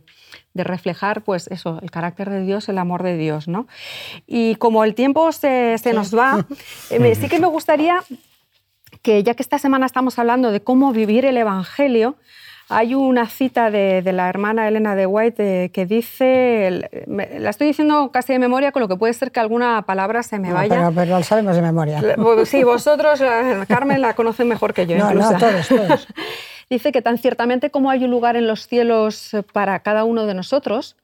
reflejar 0.54 1.22
pues 1.22 1.46
eso, 1.48 1.78
el 1.82 1.90
carácter 1.90 2.28
de 2.28 2.42
Dios, 2.42 2.68
el 2.68 2.78
amor 2.78 3.02
de 3.02 3.16
Dios. 3.16 3.48
¿no? 3.48 3.66
Y 4.26 4.56
como 4.56 4.84
el 4.84 4.94
tiempo 4.94 5.32
se, 5.32 5.78
nos 5.94 6.16
va, 6.16 6.46
eh, 6.90 7.14
sí 7.14 7.28
que 7.28 7.40
me 7.40 7.46
gustaría 7.46 8.02
que 9.02 9.22
ya 9.22 9.34
que 9.34 9.42
esta 9.42 9.58
semana 9.58 9.86
estamos 9.86 10.18
hablando 10.18 10.50
de 10.50 10.62
cómo 10.62 10.92
vivir 10.92 11.24
el 11.24 11.36
Evangelio, 11.36 12.16
hay 12.70 12.94
una 12.94 13.26
cita 13.26 13.70
de, 13.70 14.00
la 14.12 14.28
hermana 14.28 14.68
Elena 14.68 14.94
de 14.94 15.04
White 15.04 15.64
eh, 15.64 15.68
que 15.70 15.86
dice, 15.86 16.88
la 17.06 17.50
estoy 17.50 17.66
diciendo 17.66 18.10
casi 18.12 18.32
de 18.32 18.38
memoria, 18.38 18.70
con 18.70 18.80
lo 18.80 18.88
que 18.88 18.96
puede 18.96 19.12
ser 19.12 19.32
que 19.32 19.40
alguna 19.40 19.82
palabra 19.82 20.22
se 20.22 20.38
me 20.38 20.52
vaya. 20.52 20.76
Pero, 20.76 20.92
pero, 20.94 21.18
lo 21.18 21.24
sabemos 21.24 21.56
de 21.56 21.62
memoria. 21.62 22.00
Sí, 22.44 22.62
vosotros, 22.62 23.20
Carmen, 23.66 24.00
la 24.00 24.14
conocen 24.14 24.46
mejor 24.46 24.72
que 24.72 24.86
yo. 24.86 24.96
No, 24.96 25.12
no, 25.12 25.36
todos, 25.36 25.68
todos. 25.68 26.08
dice 26.70 26.92
que 26.92 27.02
tan 27.02 27.18
ciertamente 27.18 27.70
como 27.70 27.90
hay 27.90 28.04
un 28.04 28.10
lugar 28.12 28.36
en 28.36 28.46
los 28.46 28.68
cielos 28.68 29.32
para 29.52 29.80
cada 29.80 30.04
uno 30.04 30.26
de 30.26 30.34
nosotros, 30.34 30.96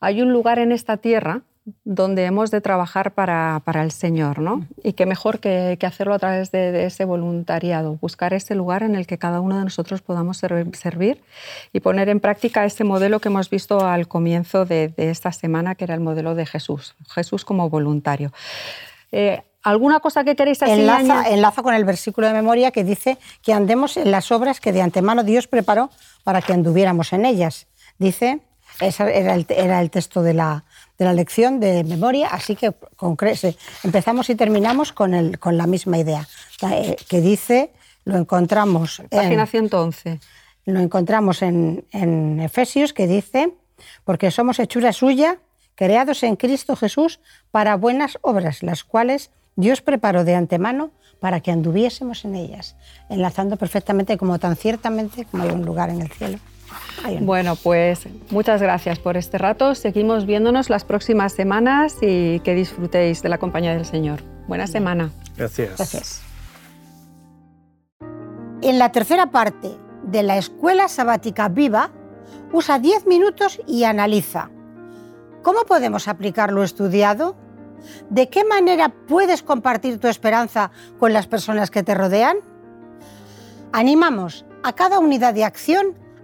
hay 0.00 0.22
un 0.22 0.32
lugar 0.32 0.58
en 0.58 0.72
esta 0.72 0.96
tierra 0.96 1.42
donde 1.84 2.24
hemos 2.24 2.50
de 2.50 2.60
trabajar 2.60 3.14
para, 3.14 3.62
el 3.74 3.92
Señor, 3.92 4.40
¿no? 4.40 4.66
Y 4.82 4.94
qué 4.94 5.06
mejor 5.06 5.38
que, 5.38 5.78
hacerlo 5.82 6.14
a 6.14 6.18
través 6.18 6.50
de, 6.50 6.86
ese 6.86 7.04
voluntariado, 7.04 7.98
buscar 8.00 8.34
ese 8.34 8.54
lugar 8.54 8.82
en 8.82 8.96
el 8.96 9.06
que 9.06 9.18
cada 9.18 9.40
uno 9.40 9.58
de 9.58 9.64
nosotros 9.64 10.02
podamos 10.02 10.38
servir, 10.38 11.22
y 11.72 11.80
poner 11.80 12.08
en 12.08 12.20
práctica 12.20 12.64
ese 12.64 12.84
modelo 12.84 13.20
que 13.20 13.28
hemos 13.28 13.48
visto 13.48 13.86
al 13.86 14.08
comienzo 14.08 14.64
de, 14.64 14.92
esta 14.96 15.30
semana, 15.32 15.74
que 15.76 15.84
era 15.84 15.94
el 15.94 16.00
modelo 16.00 16.34
de 16.34 16.46
Jesús, 16.46 16.96
Jesús 17.08 17.44
como 17.44 17.70
voluntario. 17.70 18.32
Eh, 19.12 19.42
¿Alguna 19.62 20.00
cosa 20.00 20.24
que 20.24 20.34
queréis 20.34 20.60
así 20.62 20.72
enlaza, 20.72 21.28
enlaza 21.28 21.62
con 21.62 21.74
el 21.74 21.84
versículo 21.84 22.26
de 22.26 22.32
memoria 22.32 22.72
que 22.72 22.82
dice 22.82 23.18
que 23.42 23.52
andemos 23.52 23.96
en 23.96 24.10
las 24.10 24.32
obras 24.32 24.58
que 24.58 24.72
de 24.72 24.82
antemano 24.82 25.22
Dios 25.22 25.46
preparó 25.46 25.90
para 26.24 26.42
que 26.42 26.52
anduviéramos 26.52 27.12
en 27.12 27.24
ellas. 27.24 27.68
Dice, 27.98 28.40
ese 28.80 29.16
era 29.16 29.80
el 29.80 29.90
texto 29.90 30.22
de 30.22 30.34
la, 30.34 30.64
de 31.02 31.06
la 31.06 31.14
lección 31.14 31.58
de 31.58 31.82
memoria, 31.82 32.28
así 32.28 32.54
que 32.54 32.72
empezamos 33.82 34.30
y 34.30 34.36
terminamos 34.36 34.92
con, 34.92 35.14
el, 35.14 35.40
con 35.40 35.56
la 35.56 35.66
misma 35.66 35.98
idea, 35.98 36.28
eh, 36.70 36.96
que 37.08 37.20
dice, 37.20 37.72
lo 38.04 38.16
encontramos... 38.16 39.02
Página 39.10 39.46
111. 39.46 40.20
Lo 40.64 40.78
encontramos 40.78 41.42
en, 41.42 41.84
en 41.90 42.38
Efesios, 42.38 42.92
que 42.92 43.08
dice, 43.08 43.52
porque 44.04 44.30
somos 44.30 44.60
hechura 44.60 44.92
suya, 44.92 45.38
creados 45.74 46.22
en 46.22 46.36
Cristo 46.36 46.76
Jesús 46.76 47.18
para 47.50 47.74
buenas 47.74 48.18
obras, 48.20 48.62
las 48.62 48.84
cuales 48.84 49.30
Dios 49.56 49.80
preparó 49.80 50.22
de 50.22 50.36
antemano 50.36 50.92
para 51.18 51.40
que 51.40 51.50
anduviésemos 51.50 52.24
en 52.24 52.36
ellas, 52.36 52.76
enlazando 53.10 53.56
perfectamente 53.56 54.16
como 54.16 54.38
tan 54.38 54.54
ciertamente 54.54 55.24
como 55.24 55.42
hay 55.42 55.50
un 55.50 55.64
lugar 55.64 55.90
en 55.90 56.00
el 56.00 56.12
cielo 56.12 56.38
bueno, 57.20 57.56
pues 57.56 58.06
muchas 58.30 58.62
gracias 58.62 58.98
por 58.98 59.16
este 59.16 59.38
rato. 59.38 59.74
Seguimos 59.74 60.26
viéndonos 60.26 60.70
las 60.70 60.84
próximas 60.84 61.32
semanas 61.32 61.96
y 62.00 62.40
que 62.40 62.54
disfrutéis 62.54 63.22
de 63.22 63.28
la 63.28 63.38
compañía 63.38 63.74
del 63.74 63.84
Señor. 63.84 64.22
Buena 64.48 64.66
semana. 64.66 65.10
Gracias. 65.36 65.76
Gracias. 65.76 66.22
En 68.62 68.78
la 68.78 68.92
tercera 68.92 69.30
parte 69.30 69.70
de 70.04 70.22
la 70.22 70.36
Escuela 70.36 70.88
Sabática 70.88 71.48
Viva, 71.48 71.90
usa 72.52 72.78
10 72.78 73.06
minutos 73.06 73.60
y 73.66 73.84
analiza. 73.84 74.50
¿Cómo 75.42 75.64
podemos 75.64 76.06
aplicar 76.06 76.52
lo 76.52 76.62
estudiado? 76.62 77.36
¿De 78.10 78.28
qué 78.28 78.44
manera 78.44 78.90
puedes 79.08 79.42
compartir 79.42 79.98
tu 79.98 80.06
esperanza 80.06 80.70
con 80.98 81.12
las 81.12 81.26
personas 81.26 81.70
que 81.70 81.82
te 81.82 81.94
rodean? 81.94 82.36
Animamos 83.72 84.44
a 84.62 84.72
cada 84.74 84.98
unidad 85.00 85.34
de 85.34 85.44
acción 85.44 85.96